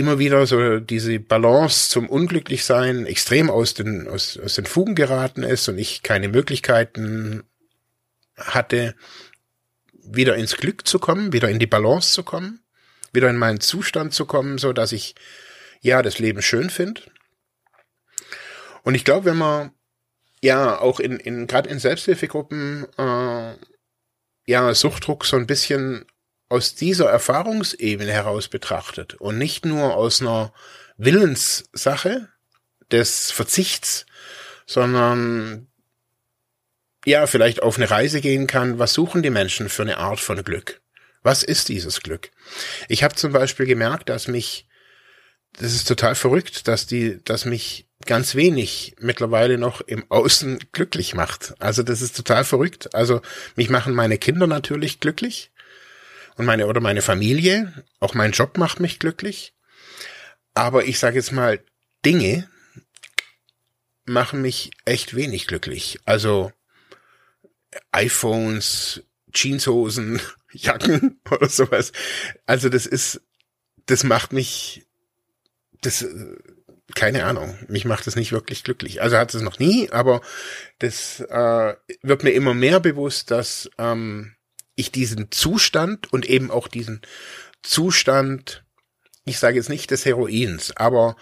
immer 0.00 0.18
wieder 0.18 0.46
so 0.46 0.80
diese 0.80 1.20
Balance 1.20 1.90
zum 1.90 2.08
Unglücklichsein 2.08 3.06
extrem 3.06 3.50
aus 3.50 3.74
den, 3.74 4.08
aus, 4.08 4.38
aus 4.38 4.54
den 4.54 4.66
Fugen 4.66 4.94
geraten 4.94 5.42
ist 5.42 5.68
und 5.68 5.78
ich 5.78 6.02
keine 6.02 6.28
Möglichkeiten 6.28 7.44
hatte, 8.36 8.94
wieder 9.92 10.36
ins 10.36 10.56
Glück 10.56 10.88
zu 10.88 10.98
kommen, 10.98 11.32
wieder 11.32 11.50
in 11.50 11.58
die 11.58 11.66
Balance 11.66 12.12
zu 12.12 12.22
kommen, 12.22 12.60
wieder 13.12 13.28
in 13.28 13.36
meinen 13.36 13.60
Zustand 13.60 14.14
zu 14.14 14.24
kommen, 14.24 14.56
so 14.56 14.72
dass 14.72 14.92
ich 14.92 15.14
ja 15.80 16.00
das 16.00 16.18
Leben 16.18 16.40
schön 16.40 16.70
finde. 16.70 17.02
Und 18.82 18.94
ich 18.94 19.04
glaube, 19.04 19.26
wenn 19.26 19.36
man 19.36 19.72
ja 20.42 20.80
auch 20.80 20.98
in, 20.98 21.18
in 21.18 21.46
gerade 21.46 21.68
in 21.68 21.78
Selbsthilfegruppen 21.78 22.86
äh, 22.96 23.54
ja 24.46 24.74
Suchtdruck 24.74 25.26
so 25.26 25.36
ein 25.36 25.46
bisschen 25.46 26.06
aus 26.50 26.74
dieser 26.74 27.08
Erfahrungsebene 27.08 28.12
heraus 28.12 28.48
betrachtet 28.48 29.14
und 29.14 29.38
nicht 29.38 29.64
nur 29.64 29.94
aus 29.94 30.20
einer 30.20 30.52
Willenssache 30.98 32.28
des 32.90 33.30
Verzichts, 33.30 34.04
sondern 34.66 35.68
ja, 37.06 37.26
vielleicht 37.26 37.62
auf 37.62 37.76
eine 37.76 37.90
Reise 37.90 38.20
gehen 38.20 38.46
kann, 38.46 38.78
was 38.78 38.92
suchen 38.92 39.22
die 39.22 39.30
Menschen 39.30 39.68
für 39.68 39.82
eine 39.82 39.98
Art 39.98 40.20
von 40.20 40.42
Glück? 40.44 40.82
Was 41.22 41.44
ist 41.44 41.68
dieses 41.68 42.00
Glück? 42.00 42.30
Ich 42.88 43.04
habe 43.04 43.14
zum 43.14 43.32
Beispiel 43.32 43.66
gemerkt, 43.66 44.08
dass 44.08 44.26
mich, 44.26 44.66
das 45.52 45.72
ist 45.72 45.86
total 45.86 46.16
verrückt, 46.16 46.66
dass 46.66 46.86
die, 46.86 47.22
dass 47.24 47.44
mich 47.44 47.86
ganz 48.06 48.34
wenig 48.34 48.96
mittlerweile 48.98 49.56
noch 49.56 49.82
im 49.82 50.10
Außen 50.10 50.58
glücklich 50.72 51.14
macht. 51.14 51.54
Also 51.60 51.82
das 51.84 52.02
ist 52.02 52.16
total 52.16 52.44
verrückt. 52.44 52.94
Also 52.94 53.22
mich 53.54 53.70
machen 53.70 53.94
meine 53.94 54.18
Kinder 54.18 54.46
natürlich 54.46 54.98
glücklich 54.98 55.52
und 56.36 56.46
meine 56.46 56.66
oder 56.66 56.80
meine 56.80 57.02
Familie, 57.02 57.84
auch 57.98 58.14
mein 58.14 58.32
Job 58.32 58.58
macht 58.58 58.80
mich 58.80 58.98
glücklich. 58.98 59.54
Aber 60.54 60.84
ich 60.84 60.98
sage 60.98 61.16
jetzt 61.16 61.32
mal, 61.32 61.60
Dinge 62.04 62.48
machen 64.04 64.42
mich 64.42 64.70
echt 64.84 65.14
wenig 65.14 65.46
glücklich. 65.46 65.98
Also 66.04 66.52
iPhones, 67.92 69.02
Jeanshosen, 69.32 70.20
Jacken 70.52 71.20
oder 71.30 71.48
sowas. 71.48 71.92
Also 72.46 72.68
das 72.68 72.86
ist, 72.86 73.20
das 73.86 74.04
macht 74.04 74.32
mich, 74.32 74.86
das, 75.80 76.04
keine 76.94 77.24
Ahnung, 77.24 77.56
mich 77.68 77.84
macht 77.84 78.06
das 78.06 78.16
nicht 78.16 78.32
wirklich 78.32 78.64
glücklich. 78.64 79.02
Also 79.02 79.16
hat 79.16 79.34
es 79.34 79.42
noch 79.42 79.58
nie, 79.58 79.90
aber 79.90 80.20
das 80.78 81.20
äh, 81.20 81.74
wird 82.02 82.24
mir 82.24 82.32
immer 82.32 82.54
mehr 82.54 82.80
bewusst, 82.80 83.30
dass 83.30 83.70
ähm, 83.78 84.34
ich 84.80 84.92
diesen 84.92 85.30
Zustand 85.30 86.12
und 86.12 86.26
eben 86.26 86.50
auch 86.50 86.68
diesen 86.68 87.02
Zustand, 87.62 88.64
ich 89.24 89.38
sage 89.38 89.56
jetzt 89.56 89.68
nicht 89.68 89.90
des 89.90 90.04
Heroins, 90.04 90.76
aber 90.76 91.16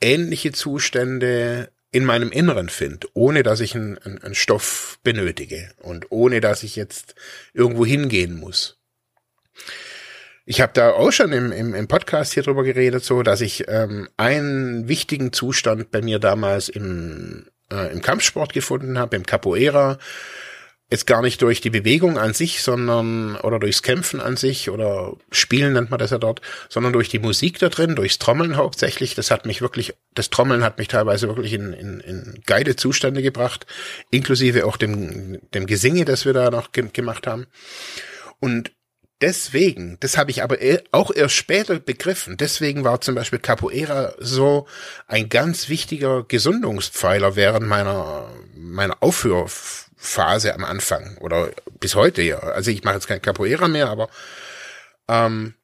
ähnliche 0.00 0.52
Zustände 0.52 1.70
in 1.90 2.04
meinem 2.04 2.32
Inneren 2.32 2.68
finde, 2.68 3.06
ohne 3.14 3.44
dass 3.44 3.60
ich 3.60 3.76
einen, 3.76 3.98
einen 3.98 4.34
Stoff 4.34 4.98
benötige 5.04 5.70
und 5.80 6.06
ohne 6.10 6.40
dass 6.40 6.64
ich 6.64 6.74
jetzt 6.74 7.14
irgendwo 7.52 7.86
hingehen 7.86 8.36
muss. 8.36 8.80
Ich 10.46 10.60
habe 10.60 10.72
da 10.74 10.90
auch 10.90 11.12
schon 11.12 11.32
im, 11.32 11.52
im, 11.52 11.74
im 11.74 11.88
Podcast 11.88 12.34
hier 12.34 12.42
drüber 12.42 12.64
geredet, 12.64 13.04
so 13.04 13.22
dass 13.22 13.40
ich 13.40 13.64
ähm, 13.68 14.08
einen 14.16 14.88
wichtigen 14.88 15.32
Zustand 15.32 15.90
bei 15.90 16.02
mir 16.02 16.18
damals 16.18 16.68
im, 16.68 17.46
äh, 17.70 17.92
im 17.92 18.02
Kampfsport 18.02 18.52
gefunden 18.52 18.98
habe, 18.98 19.16
im 19.16 19.24
Capoeira, 19.24 19.98
Jetzt 20.90 21.06
gar 21.06 21.22
nicht 21.22 21.40
durch 21.40 21.62
die 21.62 21.70
Bewegung 21.70 22.18
an 22.18 22.34
sich, 22.34 22.62
sondern, 22.62 23.36
oder 23.36 23.58
durchs 23.58 23.82
Kämpfen 23.82 24.20
an 24.20 24.36
sich, 24.36 24.68
oder 24.68 25.16
Spielen 25.32 25.72
nennt 25.72 25.90
man 25.90 25.98
das 25.98 26.10
ja 26.10 26.18
dort, 26.18 26.42
sondern 26.68 26.92
durch 26.92 27.08
die 27.08 27.18
Musik 27.18 27.58
da 27.58 27.70
drin, 27.70 27.96
durchs 27.96 28.18
Trommeln 28.18 28.56
hauptsächlich. 28.56 29.14
Das 29.14 29.30
hat 29.30 29.46
mich 29.46 29.62
wirklich, 29.62 29.94
das 30.14 30.28
Trommeln 30.28 30.62
hat 30.62 30.78
mich 30.78 30.88
teilweise 30.88 31.26
wirklich 31.26 31.54
in, 31.54 31.72
in, 31.72 32.00
in 32.00 32.42
geile 32.44 32.76
Zustände 32.76 33.22
gebracht, 33.22 33.66
inklusive 34.10 34.66
auch 34.66 34.76
dem, 34.76 35.40
dem 35.54 35.66
Gesinge, 35.66 36.04
das 36.04 36.26
wir 36.26 36.34
da 36.34 36.50
noch 36.50 36.72
ge 36.72 36.84
gemacht 36.92 37.26
haben. 37.26 37.46
Und 38.38 38.72
deswegen, 39.22 39.96
das 40.00 40.18
habe 40.18 40.30
ich 40.30 40.42
aber 40.42 40.58
auch 40.92 41.10
erst 41.14 41.34
später 41.34 41.80
begriffen, 41.80 42.36
deswegen 42.36 42.84
war 42.84 43.00
zum 43.00 43.14
Beispiel 43.14 43.38
Capoeira 43.38 44.14
so 44.18 44.66
ein 45.06 45.30
ganz 45.30 45.70
wichtiger 45.70 46.24
Gesundungspfeiler 46.24 47.36
während 47.36 47.66
meiner, 47.66 48.28
meiner 48.54 49.02
Aufhör 49.02 49.48
Phase 50.04 50.54
am 50.54 50.64
Anfang 50.64 51.16
oder 51.18 51.50
bis 51.80 51.94
heute 51.94 52.22
ja. 52.22 52.38
Also 52.38 52.70
ich 52.70 52.84
mache 52.84 52.96
jetzt 52.96 53.08
kein 53.08 53.22
Capoeira 53.22 53.68
mehr, 53.68 53.88
aber 53.88 54.08
ähm, 55.08 55.54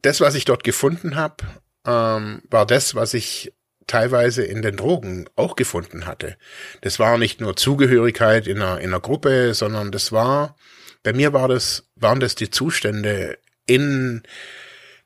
das, 0.00 0.20
was 0.20 0.34
ich 0.34 0.46
dort 0.46 0.64
gefunden 0.64 1.14
habe, 1.14 1.44
ähm, 1.86 2.42
war 2.50 2.66
das, 2.66 2.94
was 2.94 3.14
ich 3.14 3.52
teilweise 3.86 4.44
in 4.44 4.62
den 4.62 4.76
Drogen 4.76 5.28
auch 5.36 5.54
gefunden 5.54 6.06
hatte. 6.06 6.36
Das 6.80 6.98
war 6.98 7.18
nicht 7.18 7.40
nur 7.40 7.54
Zugehörigkeit 7.54 8.46
in 8.46 8.62
einer, 8.62 8.80
in 8.80 8.88
einer 8.88 9.00
Gruppe, 9.00 9.52
sondern 9.54 9.92
das 9.92 10.10
war, 10.10 10.56
bei 11.02 11.12
mir 11.12 11.32
war 11.32 11.48
das, 11.48 11.88
waren 11.96 12.20
das 12.20 12.34
die 12.34 12.50
Zustände 12.50 13.38
in, 13.66 14.22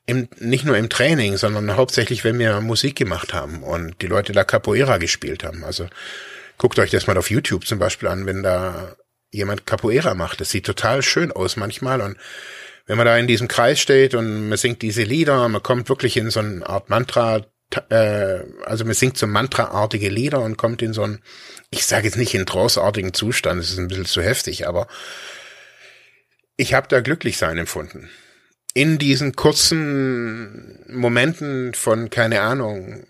im, 0.05 0.29
nicht 0.39 0.63
nur 0.63 0.77
im 0.77 0.89
Training, 0.89 1.35
sondern 1.37 1.75
hauptsächlich, 1.75 2.23
wenn 2.23 2.39
wir 2.39 2.61
Musik 2.61 2.95
gemacht 2.95 3.33
haben 3.33 3.63
und 3.63 4.01
die 4.01 4.07
Leute 4.07 4.31
da 4.31 4.43
Capoeira 4.43 4.97
gespielt 4.97 5.43
haben. 5.43 5.63
Also 5.65 5.87
Guckt 6.57 6.79
euch 6.79 6.91
das 6.91 7.07
mal 7.07 7.17
auf 7.17 7.29
YouTube 7.29 7.65
zum 7.65 7.79
Beispiel 7.79 8.09
an, 8.09 8.25
wenn 8.25 8.43
da 8.43 8.95
jemand 9.31 9.65
Capoeira 9.65 10.15
macht. 10.15 10.41
Das 10.41 10.49
sieht 10.49 10.65
total 10.65 11.03
schön 11.03 11.31
aus 11.31 11.55
manchmal 11.55 12.01
und 12.01 12.17
wenn 12.87 12.97
man 12.97 13.05
da 13.05 13.17
in 13.17 13.27
diesem 13.27 13.47
Kreis 13.47 13.79
steht 13.79 14.15
und 14.15 14.49
man 14.49 14.57
singt 14.57 14.81
diese 14.81 15.03
Lieder, 15.03 15.47
man 15.49 15.61
kommt 15.61 15.89
wirklich 15.89 16.15
in 16.15 16.29
so 16.29 16.39
eine 16.39 16.67
Art 16.67 16.89
Mantra, 16.89 17.45
äh, 17.89 18.39
also 18.63 18.85
man 18.85 18.93
singt 18.93 19.17
so 19.17 19.27
Mantra-artige 19.27 20.09
Lieder 20.09 20.41
und 20.41 20.57
kommt 20.57 20.81
in 20.81 20.93
so 20.93 21.03
einen, 21.03 21.21
ich 21.69 21.85
sage 21.85 22.05
jetzt 22.05 22.17
nicht 22.17 22.33
in 22.33 22.45
tranceartigen 22.45 23.13
Zustand, 23.13 23.61
das 23.61 23.71
ist 23.71 23.77
ein 23.77 23.89
bisschen 23.89 24.05
zu 24.05 24.21
heftig, 24.21 24.67
aber 24.67 24.87
ich 26.55 26.73
habe 26.73 26.87
da 26.87 27.01
glücklich 27.01 27.37
sein 27.37 27.57
empfunden. 27.57 28.09
In 28.73 28.97
diesen 28.97 29.35
kurzen 29.35 30.79
Momenten 30.87 31.73
von, 31.73 32.09
keine 32.09 32.41
Ahnung, 32.41 33.05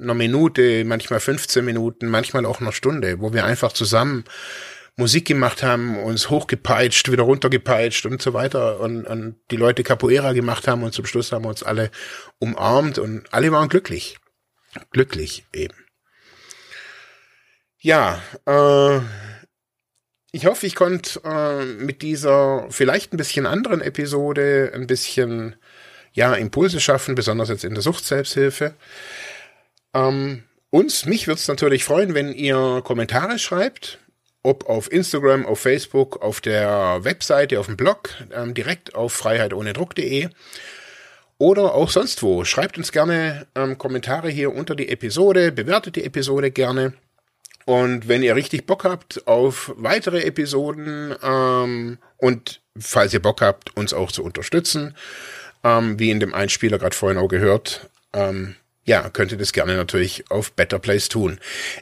einer 0.00 0.14
Minute, 0.14 0.84
manchmal 0.84 1.20
15 1.20 1.64
Minuten, 1.64 2.08
manchmal 2.08 2.46
auch 2.46 2.60
einer 2.60 2.72
Stunde, 2.72 3.20
wo 3.20 3.32
wir 3.32 3.44
einfach 3.44 3.72
zusammen 3.72 4.24
Musik 4.96 5.26
gemacht 5.26 5.62
haben, 5.62 5.98
uns 5.98 6.28
hochgepeitscht, 6.28 7.10
wieder 7.10 7.22
runtergepeitscht 7.22 8.04
und 8.04 8.20
so 8.20 8.34
weiter 8.34 8.80
und, 8.80 9.06
und 9.06 9.36
die 9.50 9.56
Leute 9.56 9.82
Capoeira 9.82 10.32
gemacht 10.32 10.68
haben 10.68 10.82
und 10.82 10.92
zum 10.92 11.06
Schluss 11.06 11.32
haben 11.32 11.44
wir 11.44 11.48
uns 11.48 11.62
alle 11.62 11.90
umarmt 12.38 12.98
und 12.98 13.32
alle 13.32 13.50
waren 13.52 13.68
glücklich. 13.68 14.18
Glücklich 14.90 15.46
eben. 15.54 15.74
Ja, 17.78 18.22
äh, 18.46 19.00
ich 20.30 20.46
hoffe, 20.46 20.66
ich 20.66 20.74
konnte 20.74 21.20
äh, 21.24 21.64
mit 21.64 22.02
dieser 22.02 22.66
vielleicht 22.70 23.12
ein 23.12 23.16
bisschen 23.16 23.44
anderen 23.46 23.80
Episode 23.80 24.72
ein 24.74 24.86
bisschen 24.86 25.56
ja 26.12 26.34
Impulse 26.34 26.80
schaffen, 26.80 27.14
besonders 27.14 27.48
jetzt 27.48 27.64
in 27.64 27.74
der 27.74 27.82
Sucht-Selbsthilfe. 27.82 28.74
Ähm, 29.94 30.44
uns, 30.70 31.04
mich 31.06 31.26
würde 31.26 31.38
es 31.38 31.48
natürlich 31.48 31.84
freuen, 31.84 32.14
wenn 32.14 32.32
ihr 32.32 32.80
Kommentare 32.84 33.38
schreibt, 33.38 33.98
ob 34.42 34.68
auf 34.68 34.90
Instagram, 34.90 35.46
auf 35.46 35.60
Facebook, 35.60 36.22
auf 36.22 36.40
der 36.40 37.00
Webseite, 37.02 37.60
auf 37.60 37.66
dem 37.66 37.76
Blog, 37.76 38.10
ähm, 38.34 38.54
direkt 38.54 38.94
auf 38.94 39.12
freiheitohnedruck.de 39.12 40.28
oder 41.38 41.74
auch 41.74 41.90
sonst 41.90 42.22
wo. 42.22 42.44
Schreibt 42.44 42.78
uns 42.78 42.92
gerne 42.92 43.46
ähm, 43.54 43.78
Kommentare 43.78 44.30
hier 44.30 44.54
unter 44.54 44.74
die 44.74 44.88
Episode, 44.88 45.52
bewertet 45.52 45.96
die 45.96 46.04
Episode 46.04 46.50
gerne. 46.50 46.94
Und 47.64 48.08
wenn 48.08 48.22
ihr 48.22 48.34
richtig 48.34 48.66
Bock 48.66 48.84
habt 48.84 49.26
auf 49.26 49.72
weitere 49.76 50.22
Episoden 50.22 51.14
ähm, 51.22 51.98
und 52.16 52.60
falls 52.78 53.12
ihr 53.12 53.22
Bock 53.22 53.40
habt, 53.40 53.76
uns 53.76 53.92
auch 53.92 54.10
zu 54.10 54.24
unterstützen, 54.24 54.96
ähm, 55.62 55.98
wie 55.98 56.10
in 56.10 56.18
dem 56.18 56.34
Einspieler 56.34 56.78
gerade 56.78 56.96
vorhin 56.96 57.18
auch 57.18 57.28
gehört, 57.28 57.88
ähm, 58.12 58.56
ja, 58.84 59.08
könnt 59.10 59.32
ihr 59.32 59.38
das 59.38 59.52
gerne 59.52 59.76
natürlich 59.76 60.30
auf 60.30 60.52
Better 60.52 60.78
Place 60.78 61.08
tun. 61.08 61.38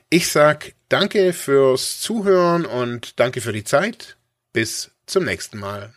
Ich 0.08 0.28
sag 0.28 0.72
danke 0.88 1.32
fürs 1.32 2.00
Zuhören 2.00 2.66
und 2.66 3.18
danke 3.18 3.40
für 3.40 3.52
die 3.52 3.64
Zeit. 3.64 4.16
Bis 4.52 4.90
zum 5.06 5.24
nächsten 5.24 5.58
Mal. 5.58 5.94